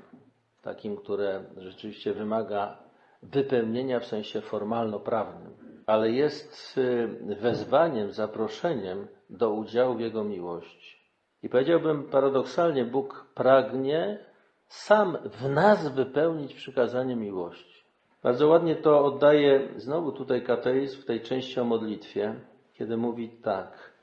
takim, 0.62 0.98
które 0.98 1.44
rzeczywiście 1.58 2.14
wymaga 2.14 2.78
wypełnienia 3.22 4.00
w 4.00 4.06
sensie 4.06 4.42
formalno-prawnym, 4.42 5.54
ale 5.86 6.12
jest 6.12 6.78
y, 6.78 7.36
wezwaniem, 7.36 8.12
zaproszeniem 8.12 9.08
do 9.30 9.52
udziału 9.52 9.96
w 9.96 10.00
Jego 10.00 10.24
miłości. 10.24 10.98
I 11.44 11.50
powiedziałbym 11.50 12.04
paradoksalnie, 12.04 12.86
Bóg 12.86 13.26
pragnie 13.36 14.33
sam 14.74 15.18
w 15.24 15.50
nas 15.50 15.88
wypełnić 15.88 16.54
przykazanie 16.54 17.16
miłości. 17.16 17.84
Bardzo 18.24 18.48
ładnie 18.48 18.76
to 18.76 19.06
oddaje 19.06 19.70
znowu 19.76 20.12
tutaj 20.12 20.44
kateizm 20.44 21.02
w 21.02 21.06
tej 21.06 21.22
części 21.22 21.60
o 21.60 21.64
modlitwie, 21.64 22.36
kiedy 22.74 22.98
mówi 22.98 23.30
tak. 23.30 23.94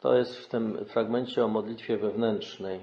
To 0.00 0.16
jest 0.16 0.36
w 0.36 0.48
tym 0.48 0.84
fragmencie 0.84 1.44
o 1.44 1.48
modlitwie 1.48 1.96
wewnętrznej. 1.96 2.80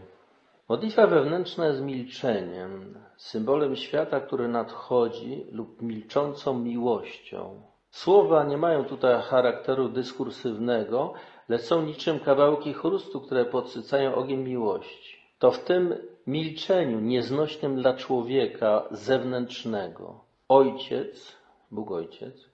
Modlitwa 0.69 1.07
wewnętrzna 1.07 1.67
jest 1.67 1.81
milczeniem, 1.81 2.99
symbolem 3.17 3.75
świata, 3.75 4.19
który 4.19 4.47
nadchodzi 4.47 5.45
lub 5.51 5.81
milczącą 5.81 6.59
miłością, 6.59 7.61
Słowa 7.95 8.43
nie 8.43 8.57
mają 8.57 8.85
tutaj 8.85 9.21
charakteru 9.21 9.89
dyskursywnego, 9.89 11.13
lecz 11.49 11.61
są 11.61 11.81
niczym 11.81 12.19
kawałki 12.19 12.73
chrustu, 12.73 13.21
które 13.21 13.45
podsycają 13.45 14.15
ogień 14.15 14.39
miłości. 14.39 15.17
To 15.39 15.51
w 15.51 15.63
tym 15.63 15.95
milczeniu 16.27 16.99
nieznośnym 16.99 17.75
dla 17.75 17.93
człowieka 17.93 18.83
zewnętrznego 18.91 20.19
Ojciec, 20.49 21.35
Bóg 21.71 21.91
Ojciec, 21.91 22.49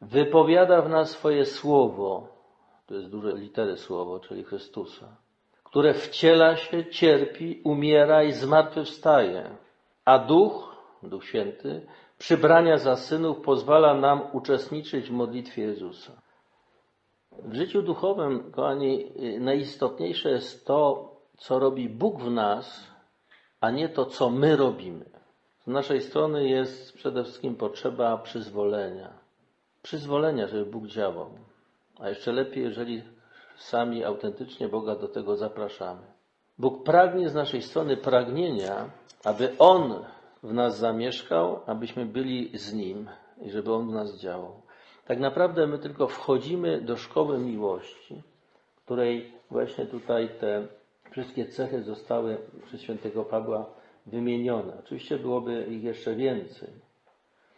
wypowiada 0.00 0.82
w 0.82 0.88
nas 0.88 1.10
swoje 1.10 1.44
słowo, 1.44 2.28
to 2.86 2.94
jest 2.94 3.08
duże 3.08 3.32
litery 3.32 3.76
słowo, 3.76 4.20
czyli 4.20 4.44
Chrystusa, 4.44 5.16
które 5.64 5.94
wciela 5.94 6.56
się, 6.56 6.86
cierpi, 6.86 7.60
umiera 7.64 8.22
i 8.22 8.32
zmartwychwstaje, 8.32 9.50
a 10.04 10.18
Duch, 10.18 10.76
Duch 11.02 11.24
Święty, 11.24 11.86
przybrania 12.18 12.78
za 12.78 12.96
synów 12.96 13.40
pozwala 13.40 13.94
nam 13.94 14.20
uczestniczyć 14.32 15.08
w 15.08 15.12
modlitwie 15.12 15.62
Jezusa. 15.62 16.12
W 17.32 17.54
życiu 17.54 17.82
duchowym, 17.82 18.52
kochani, 18.52 19.12
najistotniejsze 19.40 20.30
jest 20.30 20.66
to, 20.66 21.10
co 21.36 21.58
robi 21.58 21.88
Bóg 21.88 22.20
w 22.20 22.30
nas, 22.30 22.93
a 23.64 23.70
nie 23.70 23.88
to, 23.88 24.06
co 24.06 24.30
my 24.30 24.56
robimy. 24.56 25.04
Z 25.64 25.66
naszej 25.66 26.00
strony 26.00 26.48
jest 26.48 26.92
przede 26.92 27.24
wszystkim 27.24 27.56
potrzeba 27.56 28.18
przyzwolenia. 28.18 29.10
Przyzwolenia, 29.82 30.46
żeby 30.46 30.66
Bóg 30.66 30.86
działał. 30.86 31.30
A 32.00 32.08
jeszcze 32.08 32.32
lepiej, 32.32 32.62
jeżeli 32.62 33.02
sami 33.56 34.04
autentycznie 34.04 34.68
Boga 34.68 34.94
do 34.94 35.08
tego 35.08 35.36
zapraszamy. 35.36 36.02
Bóg 36.58 36.84
pragnie 36.84 37.28
z 37.28 37.34
naszej 37.34 37.62
strony 37.62 37.96
pragnienia, 37.96 38.90
aby 39.24 39.52
On 39.58 40.04
w 40.42 40.52
nas 40.52 40.78
zamieszkał, 40.78 41.60
abyśmy 41.66 42.06
byli 42.06 42.58
z 42.58 42.72
Nim 42.72 43.08
i 43.42 43.50
żeby 43.50 43.72
On 43.72 43.88
w 43.88 43.92
nas 43.92 44.18
działał. 44.18 44.62
Tak 45.04 45.18
naprawdę 45.18 45.66
my 45.66 45.78
tylko 45.78 46.08
wchodzimy 46.08 46.80
do 46.80 46.96
szkoły 46.96 47.38
miłości, 47.38 48.22
której 48.84 49.32
właśnie 49.50 49.86
tutaj 49.86 50.28
te 50.40 50.66
wszystkie 51.14 51.46
cechy 51.46 51.82
zostały 51.82 52.38
przez 52.64 52.80
świętego 52.80 53.24
Pawła 53.24 53.66
wymienione. 54.06 54.72
Oczywiście 54.78 55.18
byłoby 55.18 55.66
ich 55.70 55.82
jeszcze 55.82 56.14
więcej. 56.14 56.68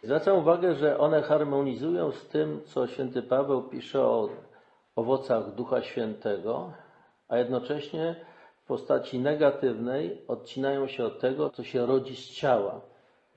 Zwracam 0.02 0.38
uwagę, 0.38 0.74
że 0.74 0.98
one 0.98 1.22
harmonizują 1.22 2.12
z 2.12 2.28
tym, 2.28 2.60
co 2.64 2.86
święty 2.86 3.22
Paweł 3.22 3.62
pisze 3.62 4.00
o 4.00 4.28
owocach 4.96 5.54
Ducha 5.54 5.82
Świętego, 5.82 6.72
a 7.28 7.38
jednocześnie 7.38 8.16
w 8.64 8.66
postaci 8.66 9.18
negatywnej 9.18 10.22
odcinają 10.28 10.86
się 10.86 11.04
od 11.04 11.20
tego, 11.20 11.50
co 11.50 11.64
się 11.64 11.86
rodzi 11.86 12.16
z 12.16 12.30
ciała. 12.30 12.80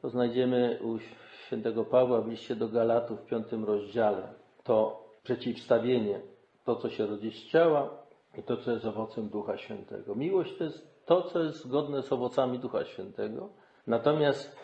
To 0.01 0.09
znajdziemy 0.09 0.79
u 0.83 0.99
świętego 1.45 1.85
Pawła 1.85 2.21
w 2.21 2.27
liście 2.27 2.55
do 2.55 2.67
Galatów 2.67 3.19
w 3.19 3.25
piątym 3.25 3.65
rozdziale. 3.65 4.33
To 4.63 5.03
przeciwstawienie, 5.23 6.19
to 6.65 6.75
co 6.75 6.89
się 6.89 7.05
rodzi 7.05 7.31
z 7.31 7.45
ciała 7.45 7.98
i 8.39 8.43
to 8.43 8.57
co 8.57 8.71
jest 8.71 8.85
owocem 8.85 9.29
Ducha 9.29 9.57
Świętego. 9.57 10.15
Miłość 10.15 10.57
to 10.57 10.63
jest 10.63 11.05
to, 11.05 11.21
co 11.21 11.43
jest 11.43 11.65
zgodne 11.65 12.03
z 12.03 12.11
owocami 12.11 12.59
Ducha 12.59 12.85
Świętego, 12.85 13.49
natomiast 13.87 14.55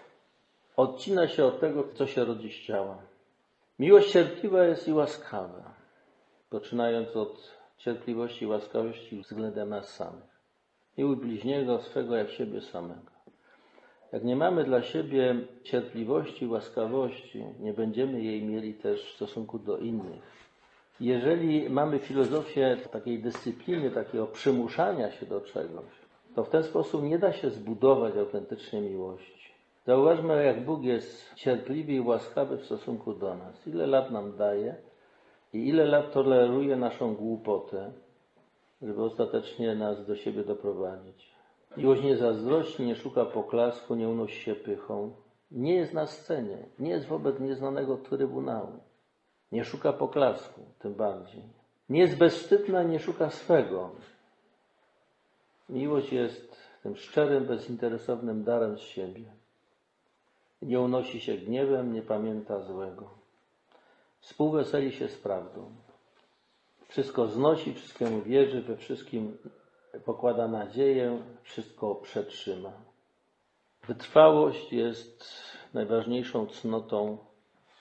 odcina 0.77 1.27
się 1.27 1.45
od 1.45 1.59
tego, 1.59 1.83
co 1.93 2.07
się 2.07 2.25
rodzi 2.25 2.49
z 2.49 2.65
ciała. 2.65 2.97
Miłość 3.79 4.11
cierpliwa 4.11 4.63
jest 4.63 4.87
i 4.87 4.93
łaskawa, 4.93 5.73
poczynając 6.49 7.15
od 7.15 7.51
cierpliwości 7.77 8.45
i 8.45 8.47
łaskawości 8.47 9.21
względem 9.21 9.69
nas 9.69 9.93
samych. 9.93 10.35
Miłuj 10.97 11.15
bliźniego 11.15 11.81
swego 11.81 12.15
jak 12.15 12.29
siebie 12.29 12.61
samego. 12.61 13.11
Jak 14.11 14.23
nie 14.23 14.35
mamy 14.35 14.63
dla 14.63 14.81
siebie 14.81 15.35
cierpliwości, 15.63 16.47
łaskawości, 16.47 17.45
nie 17.59 17.73
będziemy 17.73 18.21
jej 18.21 18.43
mieli 18.43 18.73
też 18.73 19.11
w 19.11 19.15
stosunku 19.15 19.59
do 19.59 19.77
innych. 19.77 20.44
Jeżeli 20.99 21.69
mamy 21.69 21.99
filozofię 21.99 22.77
takiej 22.91 23.19
dyscypliny, 23.19 23.91
takiego 23.91 24.27
przymuszania 24.27 25.11
się 25.11 25.25
do 25.25 25.41
czegoś, 25.41 25.85
to 26.35 26.43
w 26.43 26.49
ten 26.49 26.63
sposób 26.63 27.03
nie 27.03 27.19
da 27.19 27.31
się 27.33 27.49
zbudować 27.49 28.17
autentycznie 28.17 28.81
miłości. 28.81 29.53
Zauważmy, 29.85 30.45
jak 30.45 30.65
Bóg 30.65 30.83
jest 30.83 31.33
cierpliwy 31.33 31.93
i 31.93 32.01
łaskawy 32.01 32.57
w 32.57 32.65
stosunku 32.65 33.13
do 33.13 33.35
nas. 33.35 33.67
Ile 33.67 33.87
lat 33.87 34.11
nam 34.11 34.37
daje 34.37 34.75
i 35.53 35.67
ile 35.67 35.85
lat 35.85 36.13
toleruje 36.13 36.75
naszą 36.75 37.15
głupotę, 37.15 37.91
żeby 38.81 39.03
ostatecznie 39.03 39.75
nas 39.75 40.05
do 40.05 40.15
siebie 40.15 40.43
doprowadzić. 40.43 41.35
Miłość 41.77 42.03
nie 42.03 42.17
zazdrości, 42.17 42.83
nie 42.83 42.95
szuka 42.95 43.25
poklasku, 43.25 43.95
nie 43.95 44.09
unosi 44.09 44.41
się 44.41 44.55
pychą. 44.55 45.11
Nie 45.51 45.75
jest 45.75 45.93
na 45.93 46.07
scenie, 46.07 46.57
nie 46.79 46.89
jest 46.89 47.07
wobec 47.07 47.39
nieznanego 47.39 47.97
trybunału. 47.97 48.79
Nie 49.51 49.65
szuka 49.65 49.93
poklasku, 49.93 50.61
tym 50.79 50.93
bardziej. 50.93 51.43
Nie 51.89 51.99
jest 51.99 52.17
bezwstydna, 52.17 52.83
nie 52.83 52.99
szuka 52.99 53.29
swego. 53.29 53.91
Miłość 55.69 56.13
jest 56.13 56.57
tym 56.83 56.95
szczerym, 56.95 57.45
bezinteresownym 57.45 58.43
darem 58.43 58.77
z 58.77 58.81
siebie. 58.81 59.25
Nie 60.61 60.79
unosi 60.79 61.19
się 61.21 61.33
gniewem, 61.33 61.93
nie 61.93 62.01
pamięta 62.01 62.59
złego. 62.59 63.09
Współweseli 64.19 64.91
się 64.91 65.07
z 65.07 65.17
prawdą. 65.17 65.71
Wszystko 66.87 67.27
znosi, 67.27 67.73
wszystkiemu 67.73 68.21
wierzy, 68.21 68.61
we 68.61 68.77
wszystkim 68.77 69.37
pokłada 70.05 70.47
nadzieję, 70.47 71.21
wszystko 71.43 71.95
przetrzyma. 71.95 72.71
Wytrwałość 73.87 74.73
jest 74.73 75.25
najważniejszą 75.73 76.47
cnotą 76.47 77.17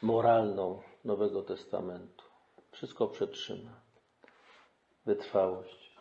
moralną 0.03 0.83
Nowego 1.05 1.43
Testamentu. 1.43 2.25
Wszystko 2.71 3.09
przetrzyma. 3.09 3.71
Wytrwałość. 5.07 5.95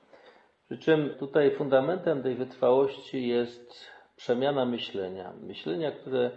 Przy 0.66 0.78
czym 0.78 1.10
tutaj 1.20 1.56
fundamentem 1.56 2.24
tej 2.24 2.36
wytrwałości 2.36 3.28
jest 3.28 3.74
przemiana 4.16 4.66
myślenia. 4.66 5.34
Myślenia, 5.42 5.92
które 5.92 6.32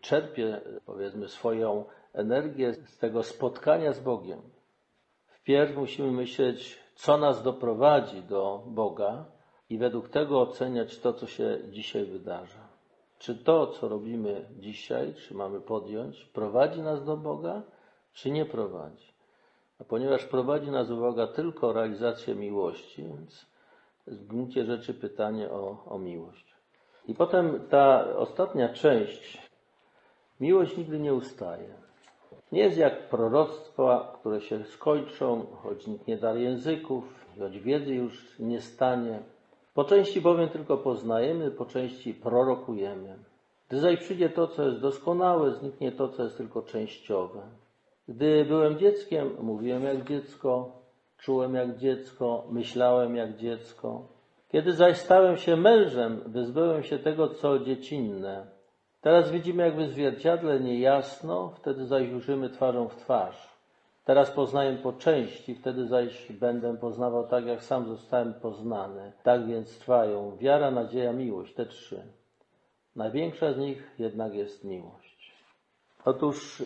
czerpie, 0.00 0.60
powiedzmy, 0.86 1.28
swoją 1.28 1.84
energię 2.12 2.74
z 2.74 2.98
tego 2.98 3.22
spotkania 3.22 3.92
z 3.92 4.00
Bogiem. 4.00 4.40
Wpierw 5.26 5.76
musimy 5.76 6.12
myśleć, 6.12 6.78
co 6.94 7.18
nas 7.18 7.42
doprowadzi 7.42 8.22
do 8.22 8.62
Boga 8.66 9.24
i 9.70 9.78
według 9.78 10.08
tego 10.08 10.40
oceniać 10.40 10.98
to, 10.98 11.12
co 11.12 11.26
się 11.26 11.58
dzisiaj 11.70 12.04
wydarza. 12.04 12.68
Czy 13.18 13.34
to, 13.34 13.66
co 13.66 13.88
robimy 13.88 14.48
dzisiaj, 14.58 15.14
czy 15.14 15.34
mamy 15.34 15.60
podjąć, 15.60 16.24
prowadzi 16.24 16.82
nas 16.82 17.04
do 17.04 17.16
Boga, 17.16 17.62
czy 18.18 18.30
nie 18.30 18.44
prowadzi. 18.44 19.12
A 19.80 19.84
ponieważ 19.84 20.24
prowadzi 20.24 20.70
nas 20.70 20.90
uwaga 20.90 21.26
tylko 21.26 21.72
realizację 21.72 22.34
miłości, 22.34 23.02
więc 23.02 23.46
w 24.06 24.26
gruncie 24.26 24.64
rzeczy 24.64 24.94
pytanie 24.94 25.50
o, 25.50 25.84
o 25.86 25.98
miłość. 25.98 26.54
I 27.08 27.14
potem 27.14 27.68
ta 27.70 28.16
ostatnia 28.16 28.68
część. 28.68 29.48
Miłość 30.40 30.76
nigdy 30.76 30.98
nie 30.98 31.14
ustaje. 31.14 31.74
Nie 32.52 32.60
jest 32.60 32.76
jak 32.76 33.08
proroctwa, 33.08 34.16
które 34.20 34.40
się 34.40 34.64
skończą, 34.64 35.46
choć 35.62 35.86
nikt 35.86 36.06
nie 36.06 36.16
da 36.16 36.34
języków, 36.34 37.04
choć 37.38 37.58
wiedzy 37.58 37.94
już 37.94 38.38
nie 38.38 38.60
stanie. 38.60 39.22
Po 39.74 39.84
części 39.84 40.20
bowiem 40.20 40.48
tylko 40.48 40.76
poznajemy, 40.76 41.50
po 41.50 41.66
części 41.66 42.14
prorokujemy. 42.14 43.18
Gdy 43.68 43.80
zaś 43.80 43.96
przyjdzie 43.96 44.30
to, 44.30 44.46
co 44.46 44.62
jest 44.62 44.80
doskonałe, 44.80 45.54
zniknie 45.54 45.92
to, 45.92 46.08
co 46.08 46.22
jest 46.22 46.36
tylko 46.36 46.62
częściowe. 46.62 47.42
Gdy 48.08 48.44
byłem 48.44 48.78
dzieckiem, 48.78 49.30
mówiłem 49.40 49.84
jak 49.84 50.04
dziecko, 50.04 50.72
czułem 51.18 51.54
jak 51.54 51.76
dziecko, 51.76 52.44
myślałem 52.50 53.16
jak 53.16 53.36
dziecko. 53.36 54.02
Kiedy 54.48 54.72
zaś 54.72 54.96
stałem 54.96 55.36
się 55.36 55.56
mężem, 55.56 56.20
wyzbyłem 56.26 56.82
się 56.82 56.98
tego, 56.98 57.28
co 57.28 57.58
dziecinne. 57.58 58.46
Teraz 59.00 59.30
widzimy 59.30 59.62
jakby 59.62 59.88
zwierciadle 59.88 60.60
niejasno, 60.60 61.52
wtedy 61.56 61.86
zaś 61.86 62.12
ujrzymy 62.12 62.50
twarzą 62.50 62.88
w 62.88 62.96
twarz. 62.96 63.58
Teraz 64.04 64.30
poznaję 64.30 64.76
po 64.82 64.92
części, 64.92 65.54
wtedy 65.54 65.86
zaś 65.86 66.32
będę 66.32 66.76
poznawał 66.76 67.26
tak, 67.26 67.46
jak 67.46 67.62
sam 67.62 67.88
zostałem 67.88 68.34
poznany. 68.34 69.12
Tak 69.22 69.46
więc 69.46 69.78
trwają 69.78 70.36
wiara, 70.36 70.70
nadzieja, 70.70 71.12
miłość, 71.12 71.54
te 71.54 71.66
trzy. 71.66 72.02
Największa 72.96 73.52
z 73.52 73.58
nich 73.58 73.90
jednak 73.98 74.34
jest 74.34 74.64
miłość. 74.64 75.32
Otóż 76.04 76.62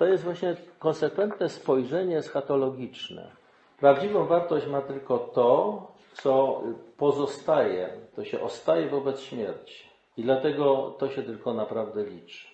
to 0.00 0.06
jest 0.06 0.24
właśnie 0.24 0.56
konsekwentne 0.78 1.48
spojrzenie 1.48 2.18
eschatologiczne. 2.18 3.30
Prawdziwą 3.78 4.26
wartość 4.26 4.66
ma 4.66 4.80
tylko 4.80 5.18
to, 5.18 5.86
co 6.14 6.62
pozostaje, 6.96 7.90
to 8.16 8.24
się 8.24 8.40
ostaje 8.40 8.88
wobec 8.88 9.20
śmierci. 9.20 9.84
I 10.16 10.22
dlatego 10.22 10.96
to 10.98 11.08
się 11.08 11.22
tylko 11.22 11.54
naprawdę 11.54 12.04
liczy. 12.04 12.48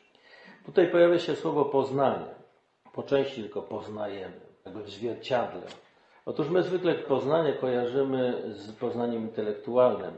Tutaj 0.65 0.89
pojawia 0.91 1.19
się 1.19 1.37
słowo 1.37 1.65
poznanie. 1.65 2.35
Po 2.93 3.03
części 3.03 3.41
tylko 3.41 3.63
poznajemy, 3.63 4.41
jakby 4.65 4.83
w 4.83 4.91
zwierciadle. 4.91 5.63
Otóż 6.25 6.49
my 6.49 6.63
zwykle 6.63 6.95
poznanie 6.95 7.53
kojarzymy 7.53 8.43
z 8.53 8.73
poznaniem 8.73 9.23
intelektualnym, 9.23 10.15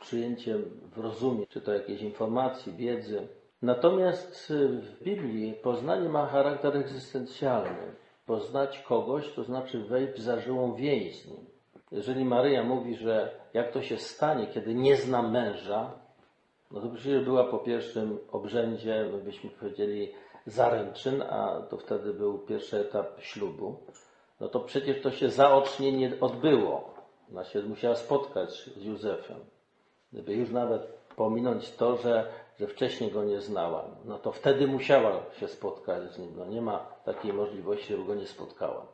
przyjęciem 0.00 0.62
w 0.94 0.98
rozumie, 0.98 1.46
czy 1.46 1.60
to 1.60 1.74
jakiejś 1.74 2.02
informacji, 2.02 2.72
wiedzy. 2.72 3.28
Natomiast 3.62 4.52
w 4.80 5.02
Biblii 5.02 5.52
poznanie 5.52 6.08
ma 6.08 6.26
charakter 6.26 6.76
egzystencjalny. 6.76 7.94
Poznać 8.26 8.78
kogoś, 8.78 9.32
to 9.32 9.44
znaczy 9.44 9.78
wejść 9.78 10.12
w 10.12 10.20
zażyłą 10.20 10.74
więź 10.74 11.22
z 11.22 11.26
nim. 11.26 11.46
Jeżeli 11.92 12.24
Maryja 12.24 12.64
mówi, 12.64 12.96
że 12.96 13.30
jak 13.54 13.72
to 13.72 13.82
się 13.82 13.98
stanie, 13.98 14.46
kiedy 14.46 14.74
nie 14.74 14.96
zna 14.96 15.22
męża, 15.22 15.90
no 16.70 16.80
to 16.80 16.88
przecież 16.88 17.24
była 17.24 17.44
po 17.44 17.58
pierwszym 17.58 18.18
obrzędzie, 18.32 19.08
my 19.12 19.18
byśmy 19.18 19.50
powiedzieli 19.50 20.12
zaręczyn, 20.46 21.22
a 21.22 21.60
to 21.70 21.76
wtedy 21.76 22.14
był 22.14 22.38
pierwszy 22.38 22.78
etap 22.78 23.20
ślubu. 23.20 23.76
No 24.40 24.48
to 24.48 24.60
przecież 24.60 25.02
to 25.02 25.10
się 25.10 25.30
zaocznie 25.30 25.92
nie 25.92 26.20
odbyło. 26.20 26.94
Ona 27.30 27.44
się 27.44 27.62
musiała 27.62 27.94
spotkać 27.94 28.70
z 28.76 28.84
Józefem. 28.84 29.40
Gdyby 30.12 30.34
już 30.34 30.50
nawet 30.50 30.82
pominąć 31.16 31.70
to, 31.70 31.96
że, 31.96 32.26
że 32.60 32.66
wcześniej 32.66 33.10
go 33.10 33.24
nie 33.24 33.40
znała, 33.40 33.84
no 34.04 34.18
to 34.18 34.32
wtedy 34.32 34.66
musiała 34.66 35.22
się 35.40 35.48
spotkać 35.48 36.12
z 36.12 36.18
nim. 36.18 36.32
No 36.36 36.44
nie 36.44 36.60
ma 36.62 36.78
takiej 37.04 37.32
możliwości, 37.32 37.86
żeby 37.86 38.04
go 38.04 38.14
nie 38.14 38.26
spotkała. 38.26 38.86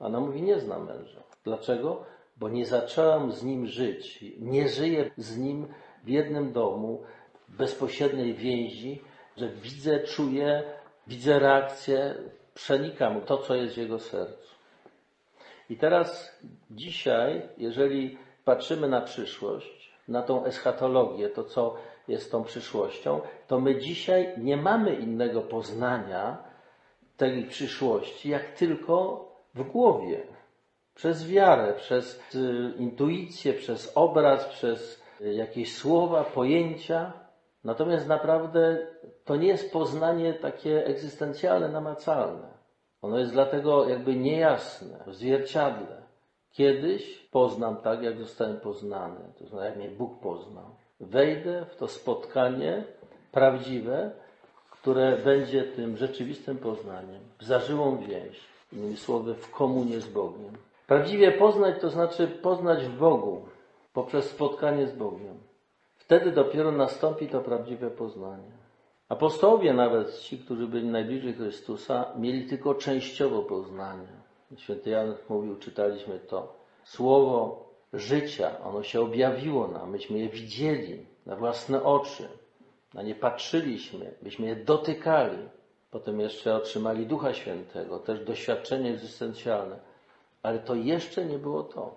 Ona 0.00 0.20
mówi, 0.20 0.42
nie 0.42 0.60
zna 0.60 0.78
męża. 0.78 1.22
Dlaczego? 1.44 2.04
Bo 2.36 2.48
nie 2.48 2.66
zaczęłam 2.66 3.32
z 3.32 3.44
nim 3.44 3.66
żyć. 3.66 4.24
Nie 4.38 4.68
żyję 4.68 5.10
z 5.16 5.38
nim 5.38 5.66
w 6.04 6.08
jednym 6.08 6.52
domu, 6.52 7.02
w 7.48 7.56
bezpośredniej 7.56 8.34
więzi, 8.34 9.02
że 9.36 9.48
widzę, 9.48 10.00
czuję, 10.00 10.62
widzę 11.06 11.38
reakcję, 11.38 12.14
przenikam 12.54 13.20
to, 13.20 13.38
co 13.38 13.54
jest 13.54 13.74
w 13.74 13.78
jego 13.78 13.98
sercu. 13.98 14.54
I 15.70 15.76
teraz 15.76 16.38
dzisiaj, 16.70 17.48
jeżeli 17.58 18.18
patrzymy 18.44 18.88
na 18.88 19.00
przyszłość, 19.00 19.92
na 20.08 20.22
tą 20.22 20.44
eschatologię, 20.44 21.28
to 21.28 21.44
co 21.44 21.76
jest 22.08 22.32
tą 22.32 22.44
przyszłością, 22.44 23.20
to 23.46 23.60
my 23.60 23.78
dzisiaj 23.78 24.34
nie 24.38 24.56
mamy 24.56 24.94
innego 24.94 25.42
poznania 25.42 26.48
tej 27.16 27.44
przyszłości, 27.44 28.28
jak 28.28 28.52
tylko 28.52 29.28
w 29.54 29.62
głowie. 29.62 30.22
Przez 30.94 31.28
wiarę, 31.28 31.74
przez 31.74 32.34
y, 32.34 32.72
intuicję, 32.78 33.52
przez 33.52 33.92
obraz, 33.94 34.44
przez 34.44 35.02
y, 35.20 35.34
jakieś 35.34 35.76
słowa, 35.76 36.24
pojęcia. 36.24 37.12
Natomiast 37.64 38.06
naprawdę 38.06 38.86
to 39.24 39.36
nie 39.36 39.48
jest 39.48 39.72
poznanie 39.72 40.34
takie 40.34 40.86
egzystencjalne, 40.86 41.68
namacalne. 41.68 42.48
Ono 43.02 43.18
jest 43.18 43.32
dlatego 43.32 43.88
jakby 43.88 44.16
niejasne, 44.16 45.04
w 45.06 45.14
zwierciadle. 45.14 46.02
Kiedyś 46.50 47.28
poznam 47.30 47.76
tak, 47.76 48.02
jak 48.02 48.18
zostałem 48.18 48.60
poznany, 48.60 49.20
to 49.38 49.46
znaczy 49.46 49.64
jak 49.66 49.76
mnie 49.76 49.88
Bóg 49.88 50.20
poznał. 50.20 50.76
Wejdę 51.00 51.66
w 51.70 51.76
to 51.76 51.88
spotkanie 51.88 52.84
prawdziwe, 53.32 54.10
które 54.70 55.16
będzie 55.16 55.64
tym 55.64 55.96
rzeczywistym 55.96 56.58
poznaniem, 56.58 57.20
w 57.38 57.44
zażyłą 57.44 57.98
więź, 57.98 58.40
innymi 58.72 58.96
słowy, 58.96 59.34
w 59.34 59.50
komunie 59.50 60.00
z 60.00 60.06
Bogiem. 60.06 60.52
Prawdziwie 60.86 61.32
poznać 61.32 61.80
to 61.80 61.90
znaczy 61.90 62.26
poznać 62.26 62.84
w 62.84 62.98
Bogu 62.98 63.44
poprzez 63.92 64.30
spotkanie 64.30 64.86
z 64.86 64.92
Bogiem. 64.92 65.38
Wtedy 65.96 66.32
dopiero 66.32 66.72
nastąpi 66.72 67.28
to 67.28 67.40
prawdziwe 67.40 67.90
poznanie. 67.90 68.50
Apostołowie, 69.08 69.72
nawet 69.72 70.18
ci, 70.18 70.38
którzy 70.38 70.66
byli 70.66 70.86
najbliżej 70.86 71.34
Chrystusa, 71.34 72.12
mieli 72.16 72.46
tylko 72.46 72.74
częściowo 72.74 73.42
poznanie. 73.42 74.08
Święty 74.56 74.90
Jan 74.90 75.14
mówił, 75.28 75.56
czytaliśmy 75.56 76.18
to. 76.18 76.54
Słowo 76.84 77.67
życia, 77.92 78.60
ono 78.64 78.82
się 78.82 79.00
objawiło 79.00 79.68
nam, 79.68 79.90
myśmy 79.90 80.18
je 80.18 80.28
widzieli 80.28 81.06
na 81.26 81.36
własne 81.36 81.82
oczy, 81.82 82.28
na 82.94 83.02
nie 83.02 83.14
patrzyliśmy, 83.14 84.14
byśmy 84.22 84.46
je 84.46 84.56
dotykali. 84.56 85.38
Potem 85.90 86.20
jeszcze 86.20 86.54
otrzymali 86.54 87.06
Ducha 87.06 87.34
Świętego, 87.34 87.98
też 87.98 88.24
doświadczenie 88.24 88.90
egzystencjalne. 88.90 89.76
Ale 90.42 90.58
to 90.58 90.74
jeszcze 90.74 91.24
nie 91.24 91.38
było 91.38 91.62
to. 91.62 91.94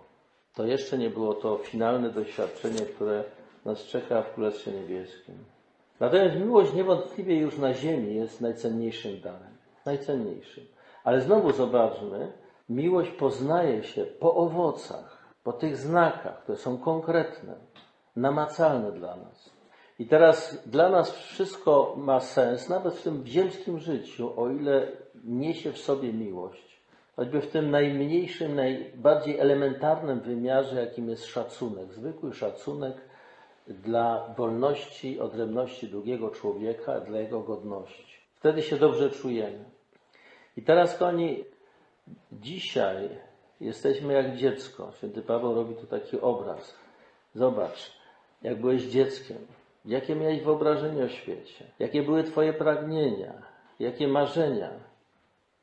To 0.55 0.65
jeszcze 0.65 0.97
nie 0.97 1.09
było 1.09 1.33
to 1.33 1.57
finalne 1.57 2.09
doświadczenie, 2.09 2.79
które 2.79 3.23
nas 3.65 3.83
czeka 3.83 4.21
w 4.21 4.33
Królestwie 4.33 4.71
Niebieskim. 4.71 5.35
Natomiast 5.99 6.35
miłość 6.35 6.73
niewątpliwie 6.73 7.37
już 7.37 7.57
na 7.57 7.73
ziemi 7.73 8.15
jest 8.15 8.41
najcenniejszym 8.41 9.21
darem. 9.21 9.57
Najcenniejszym. 9.85 10.65
Ale 11.03 11.21
znowu 11.21 11.51
zobaczmy, 11.51 12.31
miłość 12.69 13.11
poznaje 13.11 13.83
się 13.83 14.05
po 14.05 14.35
owocach, 14.35 15.20
po 15.43 15.53
tych 15.53 15.77
znakach, 15.77 16.43
które 16.43 16.57
są 16.57 16.77
konkretne, 16.77 17.55
namacalne 18.15 18.91
dla 18.91 19.15
nas. 19.15 19.49
I 19.99 20.07
teraz 20.07 20.63
dla 20.65 20.89
nas 20.89 21.11
wszystko 21.11 21.93
ma 21.97 22.19
sens, 22.19 22.69
nawet 22.69 22.93
w 22.93 23.03
tym 23.03 23.27
ziemskim 23.27 23.79
życiu, 23.79 24.41
o 24.41 24.49
ile 24.49 24.87
niesie 25.23 25.71
w 25.71 25.77
sobie 25.77 26.13
miłość. 26.13 26.81
Choćby 27.15 27.41
w 27.41 27.51
tym 27.51 27.71
najmniejszym, 27.71 28.55
najbardziej 28.55 29.39
elementarnym 29.39 30.19
wymiarze, 30.19 30.85
jakim 30.85 31.09
jest 31.09 31.25
szacunek, 31.25 31.93
zwykły 31.93 32.33
szacunek 32.33 32.95
dla 33.67 34.33
wolności, 34.37 35.19
odrębności 35.19 35.87
drugiego 35.87 36.29
człowieka, 36.29 36.99
dla 36.99 37.19
jego 37.19 37.39
godności. 37.39 38.21
Wtedy 38.35 38.61
się 38.61 38.77
dobrze 38.77 39.09
czujemy. 39.09 39.65
I 40.57 40.61
teraz, 40.61 40.97
kochani, 40.97 41.43
dzisiaj 42.31 43.09
jesteśmy 43.61 44.13
jak 44.13 44.35
dziecko. 44.35 44.91
Święty 44.97 45.21
Paweł 45.21 45.55
robi 45.55 45.75
tu 45.75 45.87
taki 45.87 46.21
obraz. 46.21 46.75
Zobacz, 47.35 47.91
jak 48.41 48.61
byłeś 48.61 48.83
dzieckiem, 48.83 49.37
jakie 49.85 50.15
miałeś 50.15 50.41
wyobrażenie 50.41 51.03
o 51.03 51.09
świecie, 51.09 51.65
jakie 51.79 52.03
były 52.03 52.23
Twoje 52.23 52.53
pragnienia, 52.53 53.33
jakie 53.79 54.07
marzenia. 54.07 54.69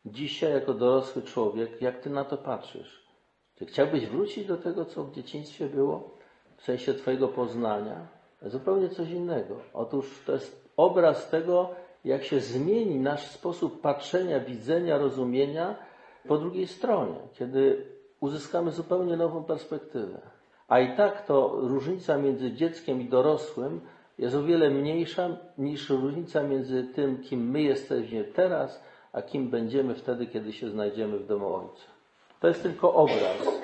Dzisiaj, 0.06 0.52
jako 0.52 0.74
dorosły 0.74 1.22
człowiek, 1.22 1.82
jak 1.82 2.00
Ty 2.00 2.10
na 2.10 2.24
to 2.24 2.36
patrzysz? 2.36 3.08
Czy 3.58 3.66
chciałbyś 3.66 4.06
wrócić 4.06 4.46
do 4.46 4.56
tego, 4.56 4.84
co 4.84 5.04
w 5.04 5.14
dzieciństwie 5.14 5.66
było? 5.66 6.18
w 6.58 6.62
sensie 6.62 6.94
Twojego 6.94 7.28
poznania, 7.28 8.06
zupełnie 8.42 8.88
coś 8.88 9.10
innego. 9.10 9.56
Otóż 9.74 10.22
to 10.26 10.32
jest 10.32 10.68
obraz 10.76 11.30
tego, 11.30 11.70
jak 12.04 12.24
się 12.24 12.40
zmieni 12.40 13.00
nasz 13.00 13.26
sposób 13.26 13.80
patrzenia, 13.80 14.40
widzenia, 14.40 14.98
rozumienia 14.98 15.76
po 16.28 16.38
drugiej 16.38 16.66
stronie, 16.66 17.18
kiedy 17.32 17.86
uzyskamy 18.20 18.70
zupełnie 18.70 19.16
nową 19.16 19.44
perspektywę. 19.44 20.20
A 20.68 20.80
i 20.80 20.96
tak 20.96 21.26
to 21.26 21.48
różnica 21.60 22.18
między 22.18 22.52
dzieckiem 22.52 23.00
i 23.00 23.04
dorosłym 23.04 23.80
jest 24.18 24.36
o 24.36 24.42
wiele 24.42 24.70
mniejsza 24.70 25.28
niż 25.58 25.90
różnica 25.90 26.42
między 26.42 26.84
tym, 26.84 27.18
kim 27.22 27.50
my 27.50 27.62
jesteśmy 27.62 28.24
teraz, 28.24 28.82
a 29.12 29.22
kim 29.22 29.50
będziemy 29.50 29.94
wtedy, 29.94 30.26
kiedy 30.26 30.52
się 30.52 30.70
znajdziemy 30.70 31.18
w 31.18 31.26
domu 31.26 31.54
Ojca. 31.54 31.84
To 32.40 32.48
jest 32.48 32.62
tylko 32.62 32.94
obraz, 32.94 33.60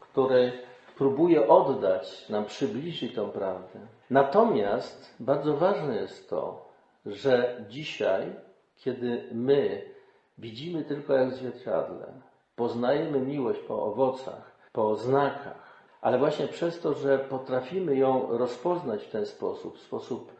który 0.00 0.52
próbuje 0.98 1.48
oddać, 1.48 2.28
nam 2.28 2.44
przybliżyć 2.44 3.14
tą 3.14 3.28
prawdę. 3.28 3.78
Natomiast 4.10 5.14
bardzo 5.20 5.56
ważne 5.56 5.96
jest 5.96 6.30
to, 6.30 6.68
że 7.06 7.64
dzisiaj, 7.68 8.32
kiedy 8.76 9.28
my 9.32 9.82
widzimy 10.38 10.84
tylko 10.84 11.12
jak 11.12 11.30
zwierciadle, 11.32 12.12
poznajemy 12.56 13.20
miłość 13.20 13.60
po 13.60 13.84
owocach, 13.84 14.56
po 14.72 14.96
znakach, 14.96 15.66
ale 16.00 16.18
właśnie 16.18 16.46
przez 16.48 16.80
to, 16.80 16.94
że 16.94 17.18
potrafimy 17.18 17.96
ją 17.96 18.38
rozpoznać 18.38 19.04
w 19.04 19.10
ten 19.10 19.26
sposób, 19.26 19.78
w 19.78 19.82
sposób 19.82 20.32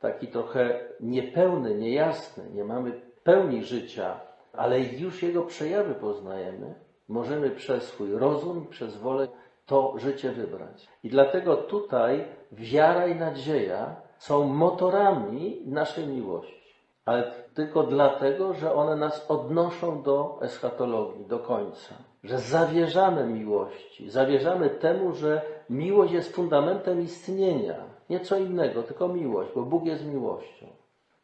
taki 0.00 0.28
trochę 0.28 0.80
niepełny, 1.00 1.74
niejasny, 1.74 2.44
nie 2.54 2.64
mamy 2.64 3.00
pełni 3.24 3.64
życia, 3.64 4.20
ale 4.52 4.80
już 4.80 5.22
jego 5.22 5.42
przejawy 5.42 5.94
poznajemy, 5.94 6.74
możemy 7.08 7.50
przez 7.50 7.82
swój 7.82 8.12
rozum, 8.12 8.66
przez 8.66 8.96
wolę 8.96 9.28
to 9.66 9.94
życie 9.96 10.32
wybrać. 10.32 10.88
I 11.02 11.08
dlatego 11.08 11.56
tutaj 11.56 12.24
wiara 12.52 13.06
i 13.06 13.14
nadzieja 13.14 13.96
są 14.18 14.44
motorami 14.44 15.62
naszej 15.66 16.06
miłości. 16.06 16.61
Ale 17.04 17.32
tylko 17.54 17.82
dlatego, 17.82 18.54
że 18.54 18.74
one 18.74 18.96
nas 18.96 19.30
odnoszą 19.30 20.02
do 20.02 20.38
eschatologii, 20.42 21.26
do 21.26 21.38
końca. 21.38 21.94
Że 22.24 22.38
zawierzamy 22.38 23.26
miłości, 23.26 24.10
zawierzamy 24.10 24.70
temu, 24.70 25.12
że 25.12 25.42
miłość 25.70 26.12
jest 26.12 26.34
fundamentem 26.34 27.02
istnienia. 27.02 27.76
Nie 28.10 28.20
co 28.20 28.36
innego, 28.36 28.82
tylko 28.82 29.08
miłość, 29.08 29.50
bo 29.54 29.62
Bóg 29.62 29.84
jest 29.84 30.04
miłością. 30.04 30.66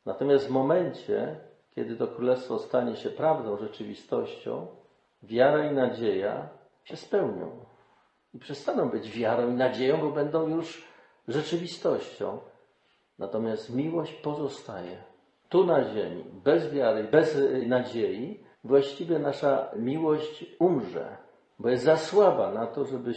Natomiast 0.06 0.46
w 0.46 0.50
momencie, 0.50 1.36
kiedy 1.74 1.96
to 1.96 2.08
królestwo 2.08 2.58
stanie 2.58 2.96
się 2.96 3.10
prawdą, 3.10 3.56
rzeczywistością, 3.56 4.66
wiara 5.22 5.70
i 5.70 5.74
nadzieja 5.74 6.48
się 6.84 6.96
spełnią 6.96 7.50
i 8.34 8.38
przestaną 8.38 8.88
być 8.88 9.10
wiarą 9.10 9.50
i 9.50 9.54
nadzieją, 9.54 10.00
bo 10.00 10.10
będą 10.10 10.48
już 10.48 10.88
rzeczywistością. 11.28 12.38
Natomiast 13.18 13.74
miłość 13.74 14.12
pozostaje. 14.12 15.07
Tu 15.48 15.64
na 15.64 15.84
ziemi, 15.84 16.24
bez 16.44 16.72
wiary, 16.72 17.04
bez 17.04 17.38
nadziei, 17.66 18.40
właściwie 18.64 19.18
nasza 19.18 19.70
miłość 19.76 20.56
umrze, 20.58 21.16
bo 21.58 21.68
jest 21.68 21.84
za 21.84 21.96
słaba 21.96 22.52
na 22.52 22.66
to, 22.66 22.84
żeby 22.84 23.14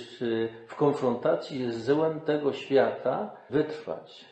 w 0.67 0.75
konfrontacji 0.75 1.71
z 1.71 1.85
złem 1.85 2.21
tego 2.21 2.53
świata 2.53 3.37
wytrwać. 3.49 4.25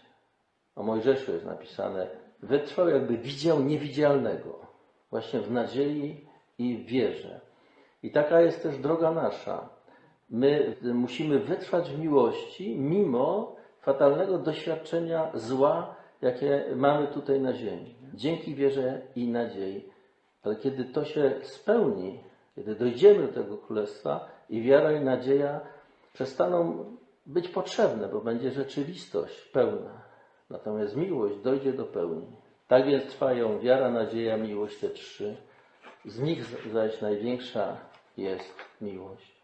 O 0.75 0.83
Mojżeszu 0.83 1.31
jest 1.31 1.45
napisane, 1.45 2.07
wytrwał, 2.43 2.89
jakby 2.89 3.17
widział 3.17 3.59
niewidzialnego, 3.59 4.59
właśnie 5.09 5.39
w 5.39 5.51
nadziei 5.51 6.27
i 6.57 6.77
w 6.77 6.85
wierze. 6.85 7.41
I 8.03 8.11
taka 8.11 8.41
jest 8.41 8.63
też 8.63 8.77
droga 8.77 9.11
nasza. 9.11 9.69
My 10.29 10.75
musimy 10.93 11.39
wytrwać 11.39 11.89
w 11.91 11.99
miłości, 11.99 12.77
mimo 12.79 13.55
fatalnego 13.81 14.37
doświadczenia 14.37 15.31
zła, 15.33 15.95
jakie 16.21 16.65
mamy 16.75 17.07
tutaj 17.07 17.41
na 17.41 17.53
ziemi. 17.53 17.95
Dzięki 18.13 18.55
wierze 18.55 19.01
i 19.15 19.27
nadziei. 19.27 19.89
Ale 20.43 20.55
kiedy 20.55 20.85
to 20.85 21.05
się 21.05 21.31
spełni, 21.43 22.23
kiedy 22.55 22.75
dojdziemy 22.75 23.27
do 23.27 23.33
tego 23.33 23.57
królestwa 23.57 24.29
i 24.49 24.61
wiara 24.61 24.91
i 24.91 25.03
nadzieja 25.03 25.61
przestaną 26.13 26.85
być 27.25 27.47
potrzebne, 27.47 28.07
bo 28.07 28.21
będzie 28.21 28.51
rzeczywistość 28.51 29.41
pełna. 29.41 30.01
Natomiast 30.49 30.95
miłość 30.95 31.35
dojdzie 31.37 31.73
do 31.73 31.85
pełni. 31.85 32.27
Tak 32.67 32.85
więc 32.85 33.05
trwają 33.05 33.59
wiara, 33.59 33.89
nadzieja, 33.91 34.37
miłość, 34.37 34.79
te 34.79 34.89
trzy. 34.89 35.35
Z 36.05 36.19
nich 36.19 36.45
zaś 36.73 37.01
największa 37.01 37.77
jest 38.17 38.53
miłość. 38.81 39.39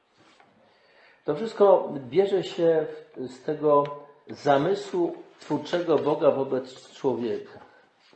To 1.25 1.35
wszystko 1.35 1.93
bierze 2.09 2.43
się 2.43 2.85
z 3.17 3.43
tego 3.43 3.83
zamysłu 4.27 5.15
twórczego 5.39 5.97
Boga 5.97 6.31
wobec 6.31 6.91
człowieka. 6.91 7.59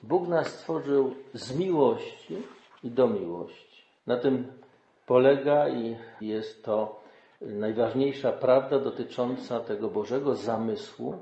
Bóg 0.03 0.28
nas 0.28 0.47
stworzył 0.47 1.15
z 1.34 1.55
miłości 1.55 2.38
i 2.84 2.91
do 2.91 3.07
miłości. 3.07 3.84
Na 4.07 4.17
tym 4.17 4.51
polega 5.05 5.70
i 5.70 5.97
jest 6.22 6.63
to 6.63 7.01
najważniejsza 7.41 8.32
prawda 8.32 8.80
dotycząca 8.80 9.59
tego 9.59 9.89
Bożego 9.89 10.36
zamysłu 10.36 11.15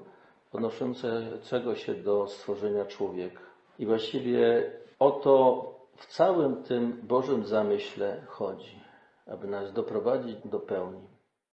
odnoszącego 0.54 1.76
się 1.76 1.94
do 1.94 2.28
stworzenia 2.28 2.86
człowieka. 2.86 3.42
I 3.80 3.86
właściwie 3.86 4.72
o 5.00 5.12
to 5.12 5.64
w 5.98 6.06
całym 6.06 6.64
tym 6.64 7.00
Bożym 7.04 7.46
zamyśle 7.46 8.22
chodzi, 8.28 8.84
aby 9.28 9.48
nas 9.48 9.74
doprowadzić 9.74 10.38
do 10.46 10.60
pełni. 10.60 11.17